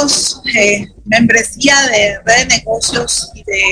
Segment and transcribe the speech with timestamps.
[0.00, 0.40] Amigos?
[0.54, 3.62] Eh, membresía de Red de Negocios y de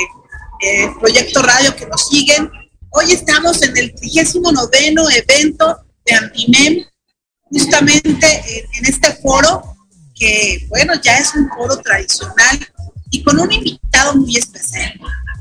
[0.63, 2.51] eh, Proyecto Radio que nos siguen.
[2.91, 6.85] Hoy estamos en el 39 evento de Antimem,
[7.45, 9.63] justamente en, en, este foro
[10.15, 12.67] que, bueno, ya es un foro tradicional
[13.11, 14.93] y con un invitado muy especial.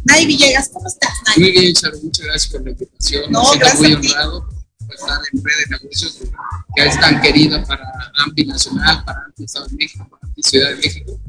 [0.04, 1.36] Nay Villegas, ¿cómo estás, Nay?
[1.40, 3.32] Muy bien, Charo, muchas gracias por la invitación.
[3.32, 4.57] No, gracias muy honrado
[4.88, 6.20] por estar en Red de Negocios,
[6.76, 7.84] que es tan querida para
[8.24, 11.20] AMPI Nacional, para AMPI Estado de México, para AMPI Ciudad de México.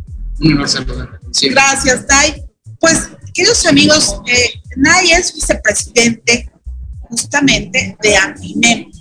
[0.40, 1.20] Un saludarla.
[1.32, 1.60] siempre.
[1.60, 2.44] Gracias, Nay.
[2.78, 6.50] Pues, queridos amigos, eh, Nay es vicepresidente
[7.00, 8.92] justamente de AMPINEM,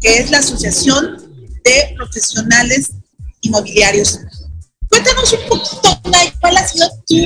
[0.00, 1.16] que es la Asociación
[1.64, 2.90] de Profesionales
[3.40, 4.20] Inmobiliarios.
[4.88, 7.16] Cuéntanos un poquito, Nay, cuál ha sido tu,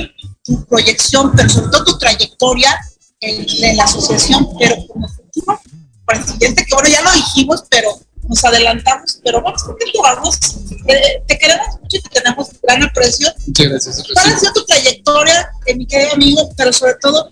[0.43, 2.73] tu proyección, pero sobre todo tu trayectoria
[3.19, 5.59] en, en la asociación, pero como futuro
[6.07, 7.89] presidente, que bueno, ya lo dijimos, pero
[8.27, 10.39] nos adelantamos, pero vamos a continuarnos.
[10.87, 13.27] Eh, te queremos mucho y te tenemos gran aprecio.
[13.45, 14.03] Muchas gracias.
[14.13, 17.31] ¿Cuál ha sido tu trayectoria, eh, mi querido amigo, pero sobre todo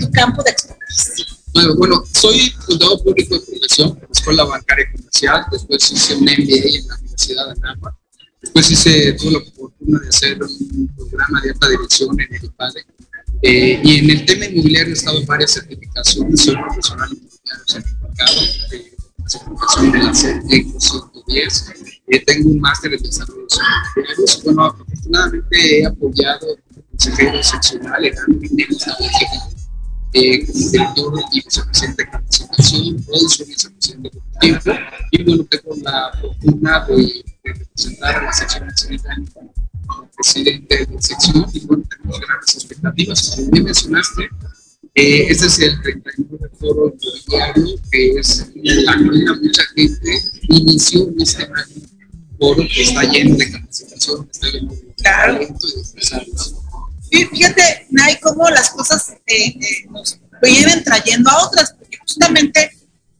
[0.00, 1.26] tu campo de expertise?
[1.52, 6.88] Bueno, bueno, soy contador público de la Escuela Bancaria Comercial, después hice un MBA en
[6.88, 7.94] la Universidad de Anáhuac,
[8.42, 12.80] después hice, tuve la fortuna de hacer un programa de alta dirección en el IPADE,
[13.40, 17.08] eh, y en el tema inmobiliario he estado en varias certificaciones, soy profesional
[17.46, 18.96] de
[19.26, 21.72] certificación de la CETEC 110,
[22.08, 23.46] eh, tengo un máster en desarrollo
[23.96, 28.66] inmobiliarios, bueno, afortunadamente he apoyado como consejero seccional en el de
[30.12, 34.70] eh, como director y vicepresidente de capacitación, producción y vicepresidente de tiempo,
[35.10, 39.24] y bueno, tengo la fortuna de, de representar a la sección nacional
[39.86, 44.28] como presidente de sección, y bueno, tenemos grandes expectativas, como bien mencionaste,
[44.96, 50.10] eh, este es el 39 foro inmobiliario, que es la cual mucha gente
[50.48, 51.86] inició en este año
[52.38, 55.66] foro que está lleno de capacitación, está lleno de talento
[57.10, 61.98] y de fíjate, Nay, cómo las cosas eh, eh, nos vienen trayendo a otras, porque
[61.98, 62.70] justamente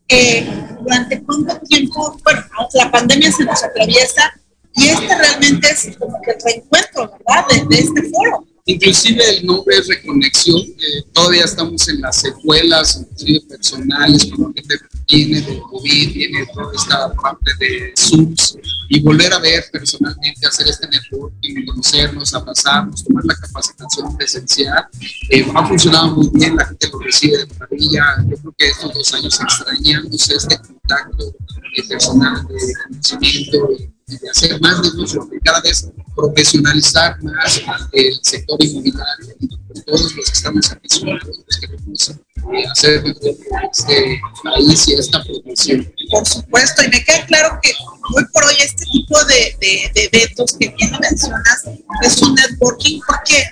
[0.08, 0.48] eh,
[0.82, 2.42] durante cuánto tiempo, bueno,
[2.74, 4.32] la pandemia se nos atraviesa
[4.74, 7.46] y este realmente es como que el reencuentro, ¿verdad?
[7.48, 8.46] De, de este foro.
[8.68, 15.40] Inclusive el nombre es reconexión, eh, todavía estamos en las secuelas, inclusive personales, gente viene
[15.40, 18.58] del COVID, viene toda esta parte de Zooms,
[18.88, 24.84] y volver a ver personalmente, hacer este networking, conocernos, abrazarnos, tomar la capacitación presencial,
[25.30, 28.92] eh, ha funcionado muy bien, la gente lo recibe de maravilla, yo creo que estos
[28.92, 31.36] dos años extrañamos este contacto
[31.76, 33.68] eh, personal de conocimiento
[34.06, 37.60] de hacer más negocios, de cada vez profesionalizar más
[37.92, 39.34] el sector inmobiliario
[39.66, 45.92] pues, todos los que estamos sumados, los queremos eh, hacer este país y esta profesión.
[46.08, 47.72] Por supuesto, y me queda claro que
[48.14, 51.64] hoy por hoy este tipo de, de, de eventos que bien mencionas
[52.02, 53.44] es un networking porque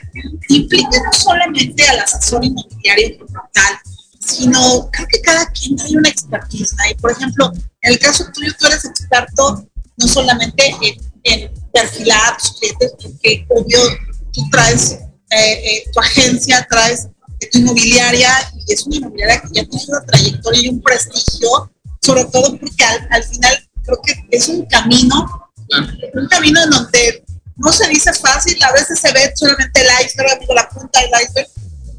[0.50, 3.74] implica no solamente al asesor inmobiliario como tal,
[4.20, 6.76] sino creo que cada quien trae una expertise.
[6.76, 6.84] ¿no?
[6.88, 12.32] Y por ejemplo, en el caso tuyo, tú eres experto no solamente en, en perfilar
[12.32, 13.79] a tus clientes, porque obvio
[14.32, 14.99] tú traes
[15.31, 17.08] eh, eh, tu agencia, traes
[17.41, 18.31] eh, tu inmobiliaria
[18.67, 22.85] y es una inmobiliaria que ya tiene una trayectoria y un prestigio, sobre todo porque
[22.85, 25.50] al, al final creo que es un camino,
[26.14, 27.25] un camino en donde
[27.56, 31.49] no se dice fácil, a veces se ve solamente el iceberg, la punta del iceberg,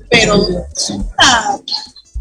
[0.09, 1.59] pero es una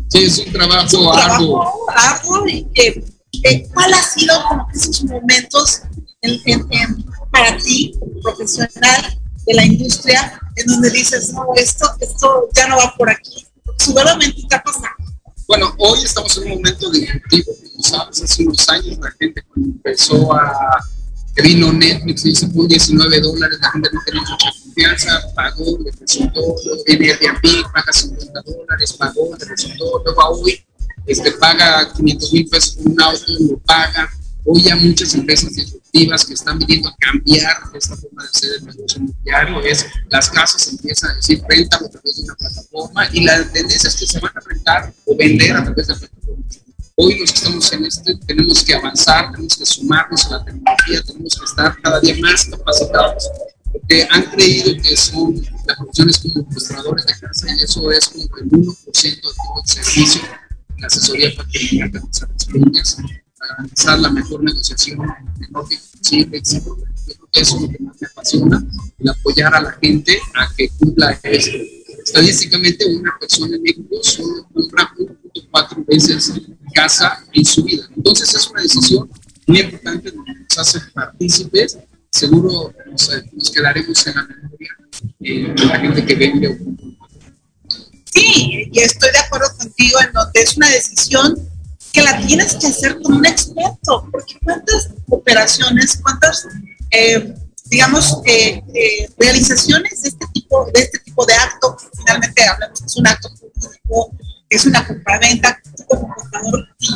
[0.08, 3.04] Sí, es un trabajo un arduo y que,
[3.42, 5.82] que ¿cuál ha sido como que esos momentos
[6.22, 7.92] en- en- en- para ti,
[8.22, 13.46] profesional de la industria, en donde dices, no, esto, esto ya no va por aquí?
[13.78, 14.94] Seguramente te ha pasado.
[15.46, 20.32] Bueno, hoy estamos en un momento disruptivo, como sabes, hace unos años la gente empezó
[20.32, 20.78] a,
[21.36, 25.64] que vino Netflix y se puso 19 dólares, la gente no tenía mucha confianza, pagó,
[25.80, 25.90] le
[26.34, 30.64] luego viene Airbnb, paga 50 dólares, pagó, le resultó, luego hoy
[31.06, 34.10] este, paga 500 mil pesos por un auto, lo paga,
[34.46, 38.66] Hoy ya muchas empresas disruptivas que están viniendo a cambiar esta forma de hacer el
[38.66, 43.24] negocio inmobiliario es las casas empiezan a decir renta a través de una plataforma y
[43.24, 46.60] la tendencia es que se van a rentar o vender a través de plataformas.
[46.96, 51.02] Hoy los que estamos en este tenemos que avanzar, tenemos que sumarnos a la tecnología,
[51.06, 53.30] tenemos que estar cada día más capacitados
[53.72, 58.24] porque han creído que son las profesiones como administradores de casa y eso es como
[58.36, 60.20] el 1% de todo el servicio
[60.76, 62.00] en asesoría para que de
[62.72, 62.96] las
[63.48, 65.68] garantizar la mejor negociación, el mejor
[65.98, 66.68] posible, Eso
[67.32, 68.66] es lo que más me apasiona,
[68.98, 71.58] el apoyar a la gente a que cumpla esto.
[72.04, 76.32] Estadísticamente, una persona en México solo compra 1.4 veces
[76.74, 77.88] casa en su vida.
[77.96, 79.10] Entonces, es una decisión
[79.46, 81.78] muy importante, nos hace partícipes.
[82.10, 84.76] Seguro nos, nos quedaremos en la memoria
[85.20, 86.58] eh, de la gente que vende.
[88.14, 91.34] Sí, y estoy de acuerdo contigo en donde es una decisión
[91.92, 96.46] que la tienes que hacer con un experto, porque cuántas operaciones, cuántas,
[96.90, 97.34] eh,
[97.66, 102.86] digamos, eh, eh, realizaciones de este tipo, de este tipo de acto, finalmente hablamos que
[102.86, 104.10] es un acto público,
[104.48, 106.90] que es una compraventa, como contador y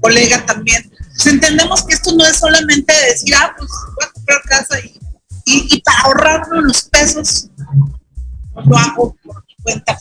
[0.00, 4.42] colega también, pues entendemos que esto no es solamente decir, ah, pues voy a comprar
[4.42, 4.98] casa y,
[5.46, 7.48] y, y para ahorrarnos los pesos,
[8.66, 9.98] lo hago por mi cuenta.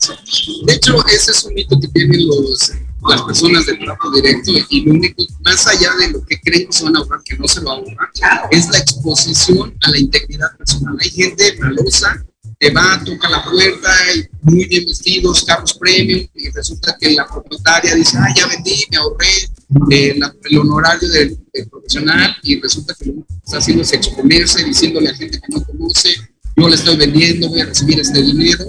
[0.65, 2.71] De hecho, ese es un mito que tienen los
[3.09, 6.73] las personas de trato directo y lo único, más allá de lo que creen que
[6.73, 8.09] se van a ahorrar, que no se va a ahorrar,
[8.51, 10.95] es la exposición a la integridad personal.
[11.01, 12.23] Hay gente malosa
[12.59, 17.25] que va, toca la puerta, y muy bien vestidos, carros premium, y resulta que la
[17.25, 19.49] propietaria dice, ah, ya vendí, me ahorré
[19.89, 21.39] eh, el honorario del,
[21.71, 25.65] profesional, y resulta que lo que está haciendo es exponerse, diciéndole a gente que no
[25.65, 26.09] conoce,
[26.55, 28.65] yo le estoy vendiendo, voy a recibir este dinero.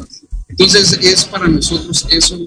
[0.52, 2.38] Entonces, es para nosotros eso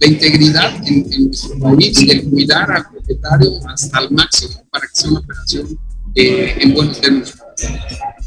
[0.00, 5.10] la integridad en, nuestro país, el cuidar al propietario hasta el máximo para que sea
[5.10, 5.78] una operación
[6.16, 7.34] eh, en buenos términos.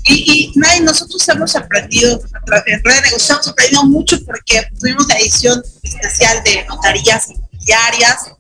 [0.06, 2.22] Y, y nosotros hemos aprendido,
[2.68, 8.32] en Red de Negocios hemos aprendido mucho porque tuvimos la edición especial de notarías inmobiliarias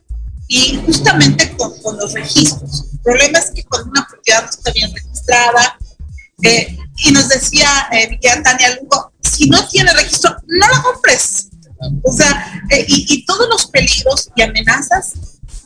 [0.47, 2.85] y justamente con, con, los registros.
[2.93, 5.77] El problema es que cuando una propiedad no está bien registrada,
[6.43, 11.49] eh, y nos decía eh, Tania Lugo, si no tiene registro, no la compres.
[12.03, 15.13] O sea, eh, y, todos los peligros y amenazas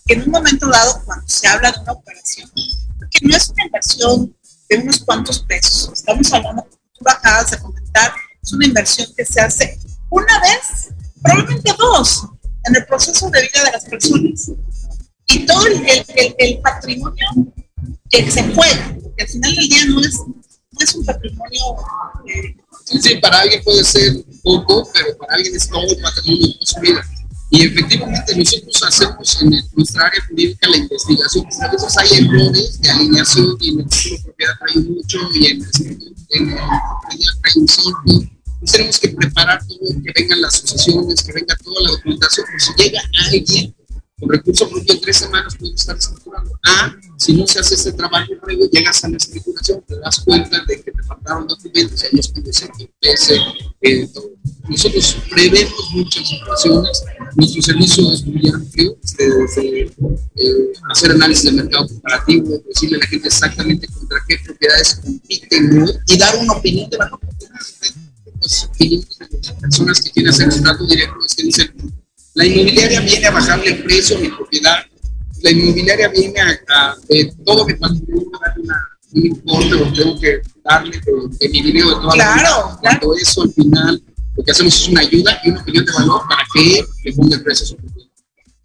[0.05, 3.65] que en un momento dado, cuando se habla de una operación, que no es una
[3.65, 4.35] inversión
[4.69, 9.39] de unos cuantos pesos, estamos hablando, tú acabas de comentar, es una inversión que se
[9.39, 10.89] hace una vez,
[11.21, 12.27] probablemente dos,
[12.65, 14.51] en el proceso de vida de las personas.
[15.27, 17.25] Y todo el, patrimonio
[18.09, 20.19] que se juega, que al final del día no es,
[20.83, 21.63] es un patrimonio
[22.99, 26.79] Sí, para alguien puede ser poco, pero para alguien es todo el patrimonio de su
[26.81, 27.05] vida.
[27.49, 31.45] Y efectivamente nosotros hacemos en nuestra área jurídica la investigación.
[31.61, 35.45] A veces hay errores de alineación y en el título de propiedad trae mucho y
[35.47, 35.91] en, en,
[36.29, 38.03] en propiedad trae un 5.
[38.71, 42.45] tenemos que preparar todo, que vengan las asociaciones, que venga toda la documentación.
[42.45, 43.75] Porque si llega alguien
[44.21, 46.51] con recurso propio en tres semanas puede estar escriturando.
[46.63, 50.63] Ah, si no se hace este trabajo luego llegas a la escrituración, te das cuenta
[50.67, 52.53] de que te faltaron documentos ellos piden
[53.01, 53.13] que
[53.81, 54.09] eh,
[54.69, 57.03] Nosotros prevemos muchas situaciones,
[57.35, 59.81] nuestro servicio es muy amplio, este, desde
[60.35, 65.85] eh, hacer análisis de mercado comparativo, decirle a la gente exactamente contra qué propiedades compiten
[66.07, 67.55] y dar una opinión de la propiedad.
[68.39, 68.69] Las
[69.61, 72.00] personas que quieren hacer el trato directo, es que dicen,
[72.33, 74.77] la inmobiliaria viene a bajarle el precio a mi propiedad.
[75.41, 80.19] La inmobiliaria viene a, de todo mi patrimonio a darle una, un importe o tengo
[80.19, 82.77] que darle de, mi dinero de toda la vida.
[82.79, 84.03] Cuando eso al final
[84.35, 87.35] lo que hacemos es una ayuda y una opinión de valor para que le ponga
[87.35, 88.09] el precio a su propiedad.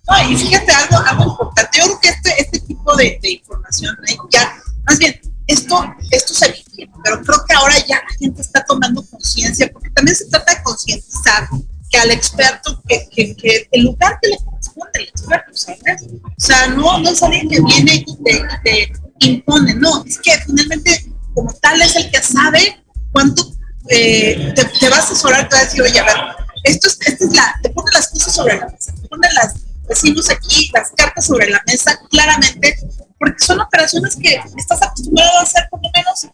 [0.09, 1.79] No, y fíjate algo, algo importante.
[1.79, 4.17] Yo creo que este, este tipo de, de información, ¿eh?
[4.31, 4.57] ya,
[4.87, 9.05] más bien, esto, esto se vive, pero creo que ahora ya la gente está tomando
[9.07, 11.49] conciencia, porque también se trata de concientizar
[11.97, 16.03] que al experto, que, que, que, el lugar que le corresponde al experto, ¿sabes?
[16.03, 20.33] O sea, no, no es alguien que viene y te, te impone, no, es que
[20.47, 23.51] finalmente como tal es el que sabe cuánto
[23.89, 26.17] eh, te, te, va a asesorar, te va a decir, oye, a ver,
[26.65, 29.55] esto es, esta es la, te pone las cosas sobre la mesa, te pone las,
[29.89, 32.79] decimos aquí, las cartas sobre la mesa claramente,
[33.19, 36.27] porque son operaciones que estás acostumbrado a hacer por lo menos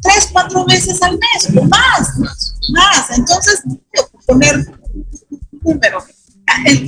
[0.00, 2.08] tres, cuatro veces al mes o más,
[2.70, 3.10] más.
[3.10, 3.62] Entonces,
[4.26, 4.66] poner
[5.62, 6.04] número.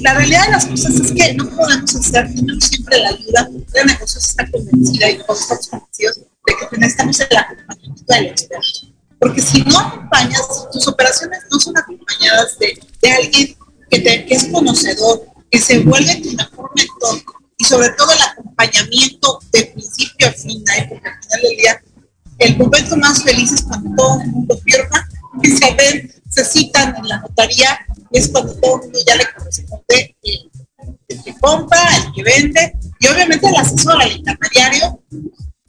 [0.02, 3.84] la realidad de las cosas es que no podemos hacer, tenemos siempre la ayuda de
[3.84, 8.80] negocios está convencida y todos estamos convencidos de que necesitamos el acompañamiento del experto.
[9.18, 10.42] Porque si no acompañas,
[10.72, 13.56] tus operaciones no son acompañadas de, de alguien
[13.90, 17.22] que, te, que es conocedor, que se vuelve tu mejor mentor
[17.58, 21.82] y sobre todo el acompañamiento de principio a fin, porque al final del día
[22.38, 25.08] el momento más feliz es cuando todo el mundo firma
[25.42, 25.74] y se
[27.46, 30.50] la es cuando todo el mundo ya le corresponde el,
[31.08, 35.00] el que compra, el que vende, y obviamente el asesor, el intermediario,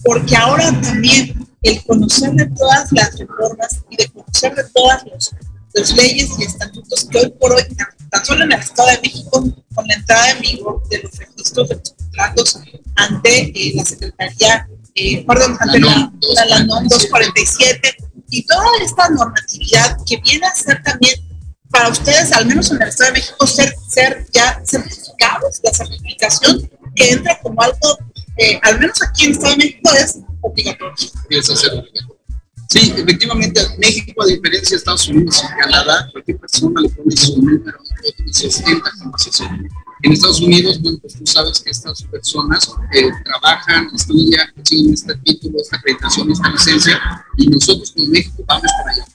[0.04, 5.04] porque ahora también el conocer de todas las reformas y de conocer de todas
[5.74, 7.64] las leyes y estatutos que hoy por hoy,
[8.10, 9.44] tan solo en el Estado de México,
[9.76, 12.60] con la entrada en vigor de los registros de los contratos
[12.96, 16.12] ante eh, la Secretaría eh, perdón, ante la,
[16.48, 17.96] la, NOM 247
[18.32, 21.14] y toda esta normatividad que viene a ser también
[21.72, 26.70] para ustedes, al menos en el Estado de México, ser, ser ya certificados, la certificación
[26.96, 27.98] que entra como algo,
[28.38, 30.96] eh, al menos aquí en el Estado de México, es obligatorio.
[32.70, 37.42] Sí, efectivamente, México, a diferencia de Estados Unidos y Canadá, cualquier persona le pone su
[37.42, 37.80] número
[38.26, 39.48] y se ostenta como asesor.
[40.02, 45.16] En Estados Unidos, bueno, pues tú sabes que estas personas eh, trabajan, estudian, tienen este
[45.18, 49.06] título, esta acreditación, esta licencia, y nosotros como México vamos para allá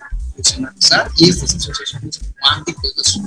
[1.16, 3.18] y estas asociaciones como ámbito es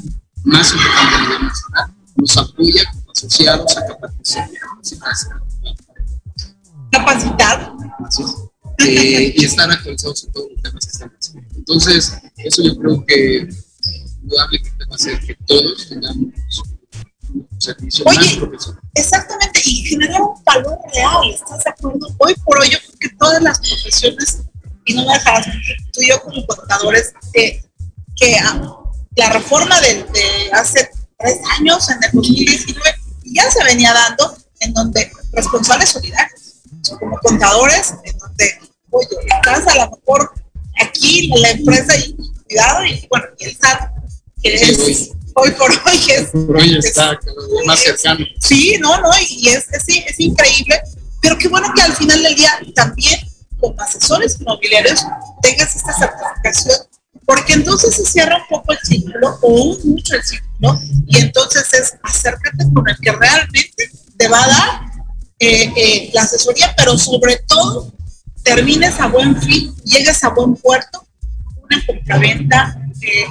[0.44, 4.50] más importante a nivel nacional, nos apoya como asociados a capacitar.
[6.92, 7.74] Capacitar.
[8.80, 11.50] Eh, y estar actualizados en todos los temas que están haciendo.
[11.56, 13.50] Entonces, eso yo creo que
[14.22, 16.34] indudablemente va a hacer que todos tengamos
[18.06, 18.40] Oye,
[18.96, 22.08] exactamente, y generar un valor real, ¿estás de acuerdo?
[22.20, 24.44] Hoy por hoy yo creo que todas las profesiones,
[24.94, 25.48] no me dejarás,
[25.92, 27.64] tú y yo como contadores, eh,
[28.16, 28.38] que
[29.16, 30.06] la reforma de,
[30.54, 36.56] hace tres años, en el 2019, ya se venía dando en donde responsables solidarios,
[37.00, 38.60] como contadores, en donde,
[38.92, 40.34] oye, estás a lo mejor
[40.80, 42.16] aquí la empresa y
[42.46, 43.92] cuidado, y bueno, y el SAT,
[44.42, 46.30] que es hoy por hoy es.
[46.30, 47.20] Por hoy está
[47.66, 48.26] más cercano.
[48.40, 50.82] Sí, no, no, y es, es, es, increíble,
[51.22, 53.20] pero qué bueno que al final del día también
[53.60, 55.04] como asesores inmobiliarios
[55.42, 56.88] tengas esta certificación,
[57.26, 61.94] porque entonces se cierra un poco el círculo o mucho el círculo, y entonces es
[62.04, 64.82] acércate con el que realmente te va a dar
[65.40, 67.94] eh, eh, la asesoría, pero sobre todo
[68.44, 71.06] termines a buen fin, llegues a buen puerto,
[71.64, 72.82] una compraventa.
[73.02, 73.26] Eh,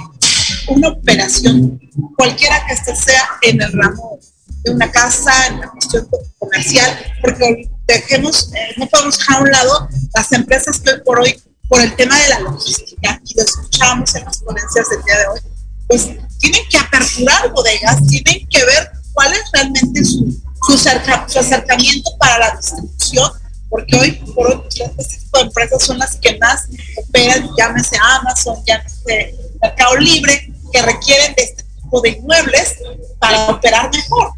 [0.67, 1.79] una operación,
[2.17, 4.19] cualquiera que este sea en el ramo
[4.63, 6.07] de una casa, en la cuestión
[6.37, 11.19] comercial, porque dejemos, eh, no podemos dejar a un lado las empresas que hoy por
[11.19, 15.17] hoy, por el tema de la logística, y lo escuchamos en las ponencias del día
[15.19, 15.39] de hoy,
[15.87, 22.39] pues tienen que aperturar bodegas, tienen que ver cuál es realmente su, su, acercamiento para
[22.39, 23.31] la distribución,
[23.69, 24.61] porque hoy por hoy
[24.95, 26.67] pues, este empresas son las que más
[26.97, 32.75] operan, llámese Amazon, llámese Mercado Libre, que requieren de este tipo de inmuebles
[33.19, 34.31] para operar mejor.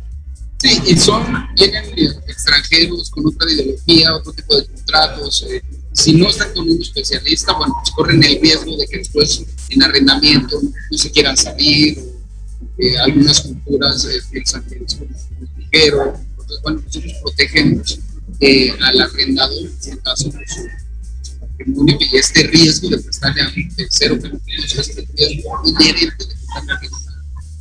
[0.61, 1.23] Sí, y son,
[1.55, 1.85] vienen
[2.27, 5.45] extranjeros con otra ideología, otro tipo de contratos.
[5.49, 5.63] Eh,
[5.93, 9.83] si no están con un especialista, bueno, pues corren el riesgo de que después en
[9.83, 11.97] arrendamiento no se quieran salir,
[12.77, 15.11] eh, algunas culturas eh, piensan que es como
[15.57, 16.13] ligero.
[16.31, 17.99] Entonces, bueno, nosotros protegemos
[18.81, 20.67] al arrendador, en este caso, por su
[21.87, 26.89] y este riesgo de prestarle a un tercero que no tiene este riesgo de prestarle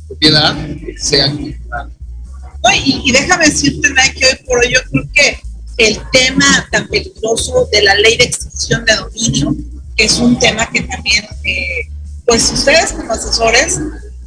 [0.07, 0.57] propiedad
[0.97, 1.98] sea comprada.
[2.85, 5.39] Y, y, déjame decirte, que hoy por hoy yo creo que
[5.77, 9.55] el tema tan peligroso de la ley de extinción de dominio,
[9.95, 11.89] que es un tema que también, eh,
[12.25, 13.79] pues ustedes como asesores,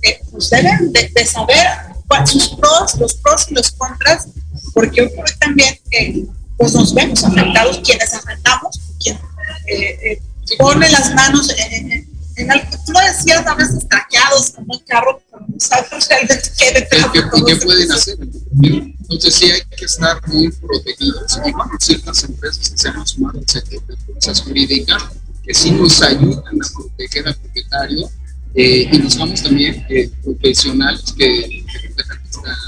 [0.03, 1.67] eh, pues deben de, saber
[2.09, 4.29] cuáles sus pros, los pros y los contras,
[4.75, 6.25] porque hoy por hoy también eh,
[6.57, 9.23] pues nos vemos afectados quienes afectamos, quienes
[9.67, 10.23] eh, eh,
[10.59, 12.71] pone las manos en, en, algo.
[12.87, 17.07] Tú lo decías a veces traqueados como un carro, pero no sabes realmente qué detrás
[17.15, 18.19] ¿Y qué pueden hacer?
[18.21, 21.39] Entonces sí hay que estar muy protegidos.
[21.45, 25.03] Y bueno, ciertas empresas que se han sumado al sector de fuerzas jurídicas
[25.43, 28.11] que sí nos ayudan a proteger al propietario
[28.55, 32.59] eh, y buscamos también eh, profesionales que, que protejan esta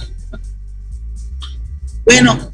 [2.04, 2.52] Bueno,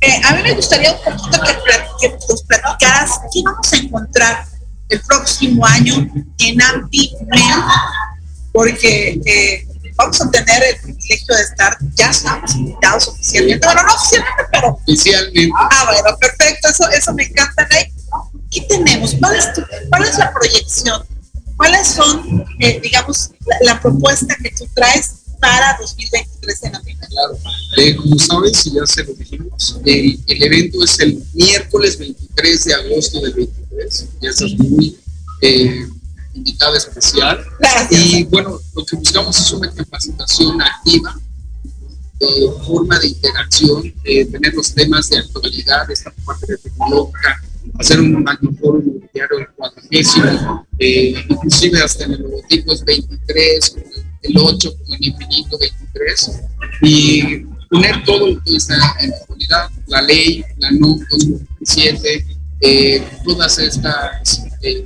[0.00, 4.51] eh, a mí me gustaría un poquito que, que nos platicaras qué vamos a encontrar
[4.92, 6.06] el próximo año
[6.38, 7.16] en AMPI
[8.52, 13.94] porque eh, vamos a tener el privilegio de estar, ya estamos invitados oficialmente, bueno, no
[13.94, 14.68] oficialmente, pero...
[14.68, 15.52] Oficialmente.
[15.58, 17.66] Ah, bueno, perfecto, eso, eso me encanta.
[18.50, 19.16] ¿Qué tenemos?
[19.18, 19.48] ¿Cuál es,
[19.88, 21.02] cuál es la proyección?
[21.56, 27.06] ¿Cuáles son, eh, digamos, la, la, propuesta que tú traes para 2023 en América.
[27.08, 27.36] Claro,
[27.76, 32.64] eh, como sabes, y ya se lo dijimos, el, el, evento es el miércoles 23
[32.64, 34.96] de agosto del 23, ya estás muy
[35.40, 35.88] eh,
[36.34, 37.44] invitada especial.
[37.58, 38.06] Gracias.
[38.06, 41.18] Y bueno, lo que buscamos es una capacitación activa
[42.20, 47.42] de forma de interacción, de tener los temas de actualidad, esta parte tecnológica,
[47.80, 53.76] hacer un magniforo inmobiliario del cuadragésimo, eh, inclusive hasta en el logotipo es 23,
[54.22, 56.42] el 8 como el infinito 23,
[56.82, 57.38] y
[57.70, 62.26] poner todo lo que está en la actualidad, la ley, la NUC 2017,
[62.60, 64.84] eh, todas estas, eh,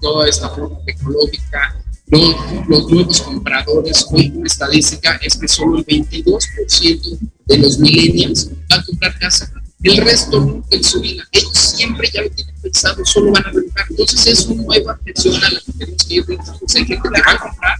[0.00, 1.76] toda esta forma tecnológica,
[2.08, 2.34] los,
[2.68, 8.80] los, nuevos compradores, hoy una estadística es que solo el 22% de los millennials van
[8.80, 11.22] a comprar casa el resto nunca en su vida.
[11.32, 13.86] Ellos siempre ya lo tienen pensado, solo van a rentar.
[13.88, 16.24] Entonces es una nueva atención a la que tenemos que ir.
[16.28, 17.78] Entonces hay gente que va a comprar,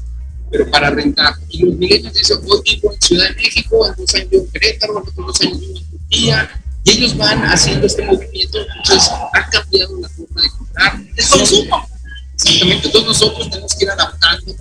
[0.50, 1.34] pero para rentar.
[1.48, 5.04] Y los milenios dicen, hoy vivo en Ciudad de México, en dos años en Querétaro,
[5.06, 6.62] en dos años vivo en Turquía.
[6.84, 8.58] Y ellos van haciendo este movimiento.
[8.76, 11.00] Entonces ha cambiado la forma de comprar.
[11.16, 11.88] El consumo.
[12.34, 12.86] Exactamente.
[12.86, 14.54] Entonces nosotros tenemos que ir adaptando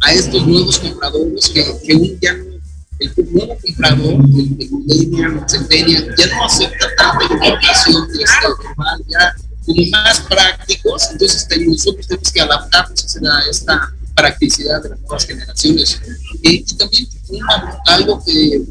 [0.00, 2.56] a estos nuevos compradores que, que un ya no
[2.98, 9.04] el nuevo comprador, el, el millennial, centennial, ya no acepta tanta información de esta normal,
[9.08, 9.34] ya
[9.66, 16.00] como más prácticos, entonces nosotros tenemos que adaptarnos a esta practicidad de las nuevas generaciones.
[16.42, 18.62] y también una, algo que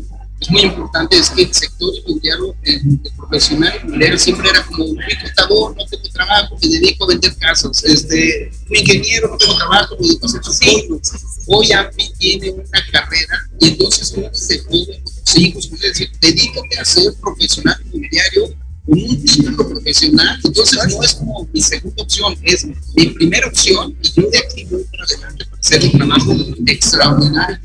[0.41, 4.83] es muy importante es que el sector inmobiliario, el, el profesional inmobiliario siempre era como
[4.83, 9.55] un contador, no tengo trabajo, me dedico a vender casas, este, un ingeniero, no tengo
[9.55, 11.11] trabajo, me dedico a hacer sueños.
[11.47, 16.85] Hoy AMPI tiene una carrera y entonces uno se puede, sus hijos decir, dedícate a
[16.85, 23.07] ser profesional inmobiliario un título profesional, entonces no es como mi segunda opción, es mi
[23.07, 26.35] primera opción y yo de aquí voy para adelante para hacer un trabajo
[26.67, 27.59] extraordinario.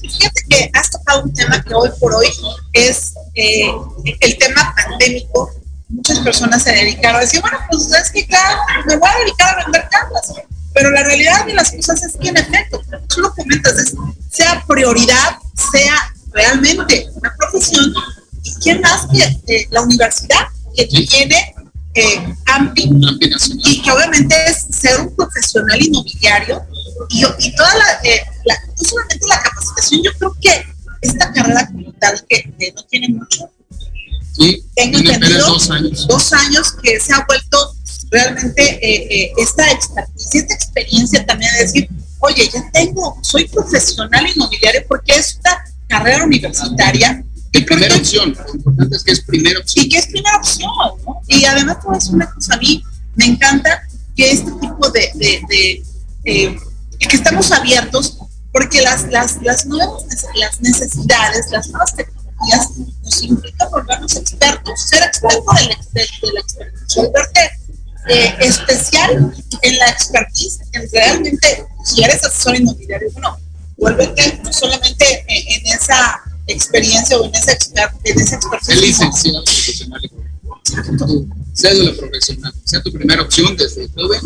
[0.00, 2.28] Fíjate que has tocado un tema que hoy por hoy
[2.72, 3.70] es eh,
[4.20, 5.50] el tema pandémico.
[5.88, 9.58] Muchas personas se dedicaron a decir, bueno, pues es que claro, me voy a dedicar
[9.58, 10.36] a vender casas.
[10.74, 13.94] Pero la realidad de las cosas es que en efecto, tú lo comentas, es,
[14.30, 15.38] sea prioridad,
[15.72, 17.92] sea realmente una profesión,
[18.60, 21.54] quién más que eh, la universidad que tiene
[21.94, 22.90] eh, AMPI,
[23.64, 26.62] y que obviamente es ser un profesional inmobiliario.
[27.10, 30.64] Y, y toda la, eh, la, no solamente la capacitación, yo creo que
[31.00, 33.50] esta carrera como tal que, que no tiene mucho,
[34.38, 36.06] Sí, tengo entendido apenas dos años.
[36.06, 37.74] dos años que se ha vuelto
[38.10, 41.88] realmente eh, eh, esta expertise, esta experiencia también de decir,
[42.20, 48.54] oye, ya tengo, soy profesional inmobiliario porque es una carrera universitaria De primera opción, lo
[48.54, 49.86] importante es que es primera opción.
[49.86, 50.70] y que es primera opción,
[51.06, 51.20] ¿no?
[51.28, 52.82] Y además, a decir una cosa, a mí
[53.16, 53.82] me encanta
[54.14, 55.84] que este tipo de, de, de
[56.24, 56.58] eh,
[56.98, 58.18] que estamos abiertos
[58.52, 62.70] porque las, las, las nuevas las necesidades, las nuevas tecnologías
[63.02, 65.44] nos implican volvernos expertos, ser experto
[65.92, 67.40] de, de la expertise, volverte
[68.08, 69.32] eh, especial
[69.62, 73.38] en la expertise, en realmente, si eres asesor inmobiliario, bueno,
[73.76, 77.52] vuélvete no solamente en, en esa experiencia o en esa,
[78.04, 80.00] en esa expertise, licenciado profesional.
[80.98, 84.20] Tu cédula profesional, sea tu primera opción desde joven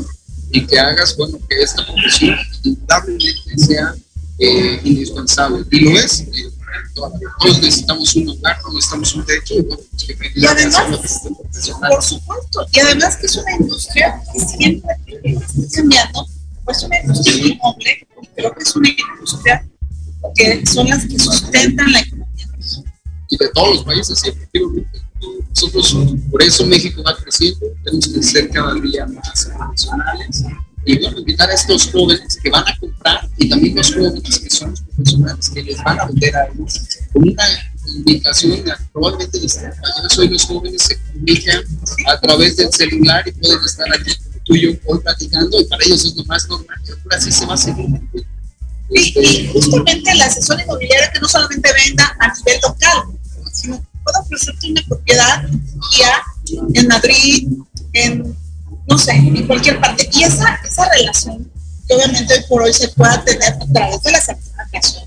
[0.51, 3.95] y que hagas, bueno, que esta profesión indudablemente sea
[4.39, 5.65] eh, indispensable.
[5.71, 6.21] Y lo es.
[6.21, 6.53] eh.
[6.95, 10.85] Todos necesitamos un hogar, todos necesitamos un techo y bueno, pues Y además.
[11.89, 16.27] Por supuesto, y además que es una industria que siempre está cambiando,
[16.65, 19.67] pues una industria muy noble, y creo que es una industria
[20.35, 22.47] que son las que sustentan la economía.
[23.29, 25.03] y de todos los países, sí, efectivamente.
[25.51, 25.97] Nosotros,
[26.31, 30.45] por eso México va creciendo, tenemos que ser cada día más profesionales
[30.85, 34.51] y bueno, invitar a estos jóvenes que van a comprar y también los jóvenes que
[34.51, 37.45] son los profesionales que les van a vender a ellos con una
[37.87, 39.77] invitación probablemente distinta.
[39.81, 41.63] Ya soy los jóvenes se comunican
[42.07, 44.13] a través del celular y pueden estar aquí
[44.45, 47.31] tú y yo hoy platicando y para ellos es lo más normal y ahora sí
[47.31, 47.87] se va a seguir.
[48.95, 53.03] Y, y justamente el asesor inmobiliario que no solamente venda a nivel local,
[53.53, 55.49] sino que pueda ofrecerte una propiedad
[55.91, 56.23] guía
[56.75, 57.49] en Madrid,
[57.93, 58.37] en,
[58.89, 60.09] no sé, en cualquier parte.
[60.13, 61.51] Y esa, esa relación
[61.87, 65.05] que obviamente por hoy se pueda tener a través de la certificación,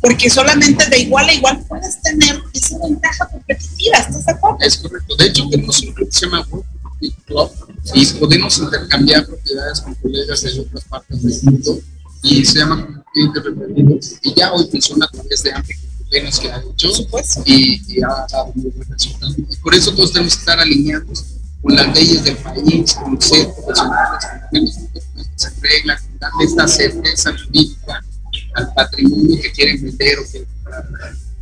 [0.00, 4.58] porque solamente de igual a igual puedes tener esa ventaja competitiva, ¿estás de acuerdo?
[4.60, 5.16] Es correcto.
[5.16, 7.50] De hecho, tenemos un club que se llama Property Club
[7.94, 11.80] y podemos intercambiar propiedades con colegas de otras partes del mundo
[12.22, 16.58] y se llama Clientes y ya hoy funciona a través de AMPE convenios que ha
[16.58, 16.88] hecho
[17.44, 19.32] y, y ha dado muy buen resultado.
[19.38, 21.24] Y por eso todos tenemos que estar alineados
[21.62, 27.34] con las leyes del país, con ser profesionales, con en regla, con darle esta certeza
[27.46, 28.04] jurídica
[28.54, 30.44] al patrimonio que quieren vender o que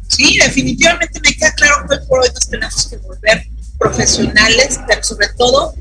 [0.08, 3.46] Sí, definitivamente me queda claro que hoy por hoy nos tenemos que volver
[3.78, 5.74] profesionales, pero sobre todo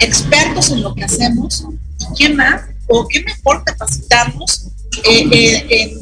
[0.00, 1.64] expertos en lo que hacemos.
[2.00, 2.62] ¿Y qué más?
[2.88, 4.68] ¿O qué mejor capacitarnos?
[5.04, 5.96] Eh, eh,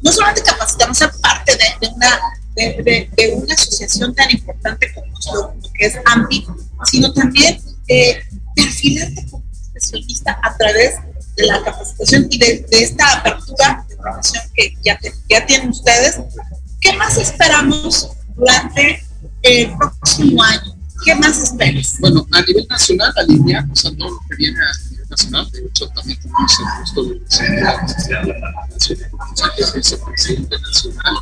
[0.00, 2.20] no solamente capacitarnos, ser parte de, una,
[2.56, 6.46] de, una asociación tan importante como lo, que es AMPI,
[6.90, 8.22] sino también eh,
[8.54, 10.94] perfilarte como especialista a través
[11.36, 16.20] de la capacitación y de, esta apertura de formación que ya, ya tienen ustedes.
[16.80, 19.02] ¿Qué más esperamos durante
[19.42, 20.76] el próximo año?
[21.04, 21.96] ¿Qué más esperas?
[22.00, 25.50] Bueno, a nivel nacional, alineamos a todo lo que viene a nacional.
[25.50, 27.88] De hecho, también tenemos el gusto de presentar
[28.26, 31.14] la vicepresidente nacional.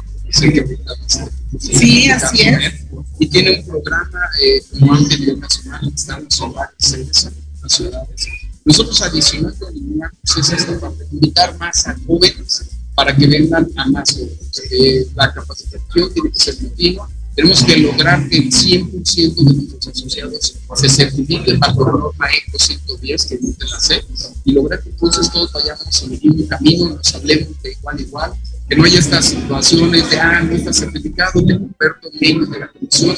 [1.59, 2.75] Sí, así es.
[3.19, 8.27] Y tiene un programa eh, como nacional, estamos en varias sedes en las ciudades
[8.67, 12.65] nosotros adicionando a pues es esto, invitar más a jóvenes
[12.97, 14.63] para que vengan a más jóvenes.
[14.73, 17.09] Eh, la capacitación tiene que ser continua.
[17.37, 22.59] Tenemos que lograr que el 100% de nuestros asociados se certifiquen bajo la norma ECO
[22.59, 24.03] 110, que no te la sé,
[24.43, 28.01] y lograr que entonces todos vayamos en el mismo camino, nos hablemos de igual a
[28.01, 28.33] igual,
[28.67, 32.69] que no haya estas situaciones de, ah, no está certificado, te converto menos de la
[32.69, 33.15] comisión,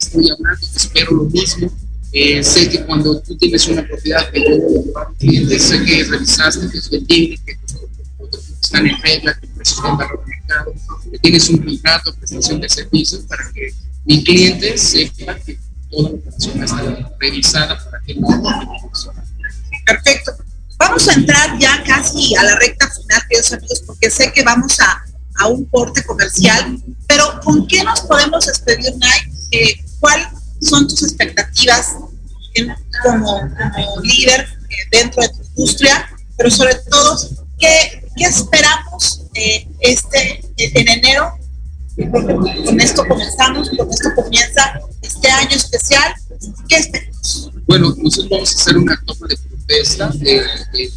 [0.00, 1.72] estoy hablando, espero lo mismo,
[2.12, 6.90] eh, sé que cuando tú tienes una propiedad que yo sé que revisaste, que es
[6.90, 7.56] vendible, que
[8.60, 10.78] están en regla, que el precio está mercado, que
[11.20, 13.72] tienes un contrato de prestación de servicios para que
[14.04, 15.58] mi cliente sepa que
[15.90, 18.28] toda la operación está revisada para que no
[19.84, 20.32] Perfecto.
[20.78, 24.78] Vamos a entrar ya casi a la recta final, queridos amigos, porque sé que vamos
[24.80, 25.04] a,
[25.36, 29.32] a un corte comercial, pero ¿con qué nos podemos despedir, Nike?
[29.52, 30.28] Eh, ¿Cuál
[30.60, 31.94] son tus expectativas
[33.02, 33.48] como,
[34.02, 37.18] líder eh, dentro de tu industria, pero sobre todo,
[37.58, 41.38] ¿qué, qué esperamos eh, este, en enero?
[41.96, 46.14] Con esto comenzamos, con esto comienza este año especial.
[46.68, 47.50] ¿Qué esperamos?
[47.66, 50.92] Bueno, nosotros vamos a hacer una toma de protesta el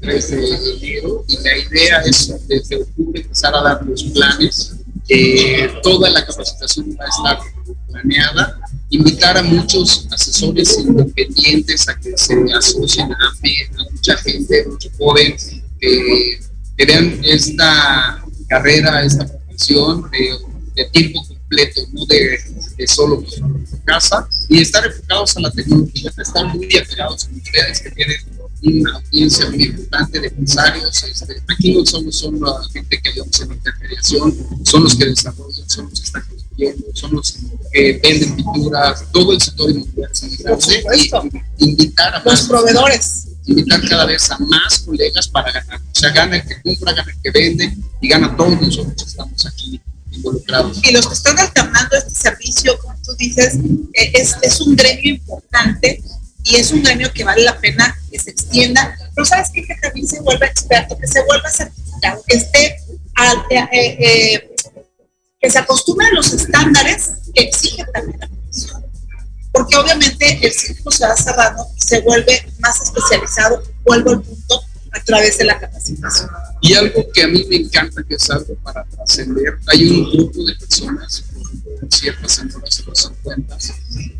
[0.00, 0.36] 3 de
[0.76, 4.74] enero y la idea es desde octubre empezar a dar los planes.
[5.08, 7.38] Eh, toda la capacitación va a estar
[7.88, 14.90] planeada invitar a muchos asesores independientes a que se asocien a a mucha gente, mucho
[14.98, 15.36] joven,
[15.80, 16.40] que,
[16.86, 22.38] vean esta carrera, esta profesión de, tiempo completo, no de,
[22.86, 27.90] solo en casa, y estar enfocados a la tecnología, estar muy apegados con ustedes que
[27.90, 28.16] tienen
[28.62, 31.02] una audiencia muy importante de empresarios.
[31.04, 34.34] Este, aquí no somos solo la gente que vemos en intermediación,
[34.64, 36.24] son los que desarrollan, son los que están
[36.92, 37.38] son los
[37.72, 40.10] que venden pinturas, todo el sector inmobiliario
[41.58, 43.29] y invitar a los proveedores.
[43.46, 45.80] Invitar cada vez a más colegas para ganar.
[45.80, 49.04] O sea, gana el que compra, gana el que vende y gana todos nosotros que
[49.04, 49.80] estamos aquí
[50.12, 50.80] involucrados.
[50.82, 53.54] Y los que están alternando este servicio, como tú dices,
[53.94, 56.02] eh, es, un gremio importante
[56.44, 59.64] y es un gremio que vale la pena que se extienda, pero sabes qué?
[59.64, 62.76] que también se vuelva experto, que se vuelva certificado, que esté
[63.50, 64.50] eh, eh,
[65.40, 68.39] que se acostumbre a los estándares que exige también la.
[69.52, 74.62] Porque obviamente el círculo se va cerrando y se vuelve más especializado, vuelvo al punto,
[74.92, 76.30] a través de la capacitación.
[76.60, 80.44] Y algo que a mí me encanta, que es algo para trascender, hay un grupo
[80.44, 81.24] de personas,
[81.88, 83.58] ciertas señoras de los 50,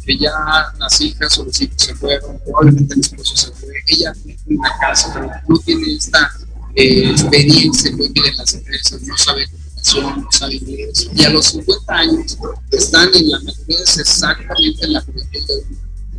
[0.04, 0.32] que ya
[0.78, 4.70] las hijas o los hijos se fueron, probablemente el esposo se fue, ella tiene una
[4.80, 6.32] casa, pero no tiene esta
[6.74, 11.94] eh, experiencia que en las empresas, no sabe no sabe inglés, y a los 50
[11.94, 12.36] años
[12.70, 15.40] están en la madurez exactamente en la juventud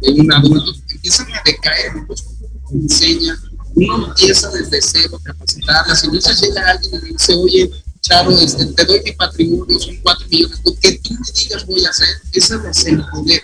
[0.02, 2.24] de, un adulto, empiezan a decaer, pues,
[2.72, 3.40] enseña,
[3.76, 7.72] uno empieza desde cero a capacitarlas, y entonces llega alguien y dice, oye,
[8.02, 11.86] Charo, este, te doy mi patrimonio, son 4 millones, lo que tú me digas voy
[11.86, 13.44] a hacer, esa es el poder.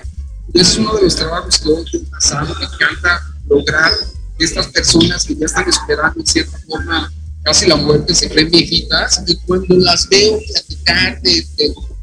[0.53, 3.91] Es uno de los trabajos que hoy pasado, me encanta lograr
[4.39, 7.11] estas personas que ya están esperando en cierta forma
[7.47, 11.45] casi la muerte, se creen viejitas, y cuando las veo platicar de,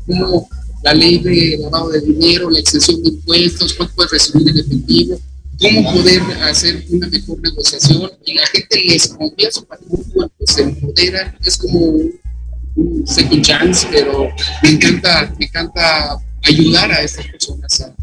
[0.07, 0.49] cómo
[0.83, 5.21] la ley de lavado de dinero, la exención de impuestos, cuánto puedes recibir en efectivo,
[5.61, 10.63] cómo poder hacer una mejor negociación, y la gente les confía su patrimonio, pues se
[10.63, 14.31] empoderan, es como un second chance, pero
[14.63, 17.95] me encanta, me encanta ayudar a estas personas a,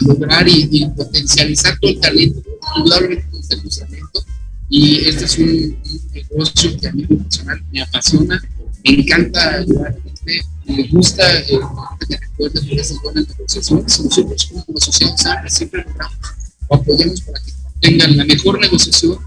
[0.00, 2.42] lograr y, potencializar todo el talento,
[2.76, 4.24] indudablemente con talento,
[4.68, 5.78] y este es un,
[6.12, 8.42] negocio que a mí personal me apasiona,
[8.84, 11.60] me encanta ayudar a la gente, me gusta eh,
[12.08, 14.00] que recuerde por esas buenas negociaciones.
[14.00, 16.18] Nosotros como asociados siempre logramos
[16.68, 19.18] o apoyamos para que tengan la mejor negociación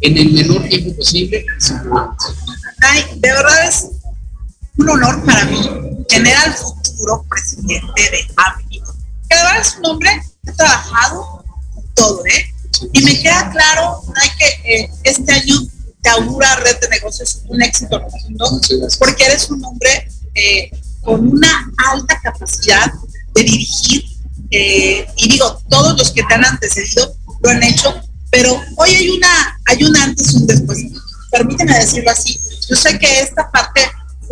[0.00, 1.44] en el menor tiempo posible.
[2.82, 3.88] Ay, de verdad es
[4.76, 5.60] un honor para mí
[6.08, 8.80] tener al futuro presidente de AMI.
[9.28, 10.10] Que de verdad es un hombre
[10.46, 12.53] ha trabajado con todo, ¿eh?
[12.92, 15.56] Y me queda claro, Nay, que eh, este año
[16.02, 18.60] te augura Red de Negocios un éxito rotundo,
[18.98, 20.70] porque eres un hombre eh,
[21.00, 22.92] con una alta capacidad
[23.34, 24.04] de dirigir,
[24.50, 27.94] eh, y digo, todos los que te han antecedido lo han hecho,
[28.30, 30.78] pero hoy hay una, hay un antes y un después.
[31.30, 32.38] Permíteme decirlo así.
[32.68, 33.80] Yo sé que esta parte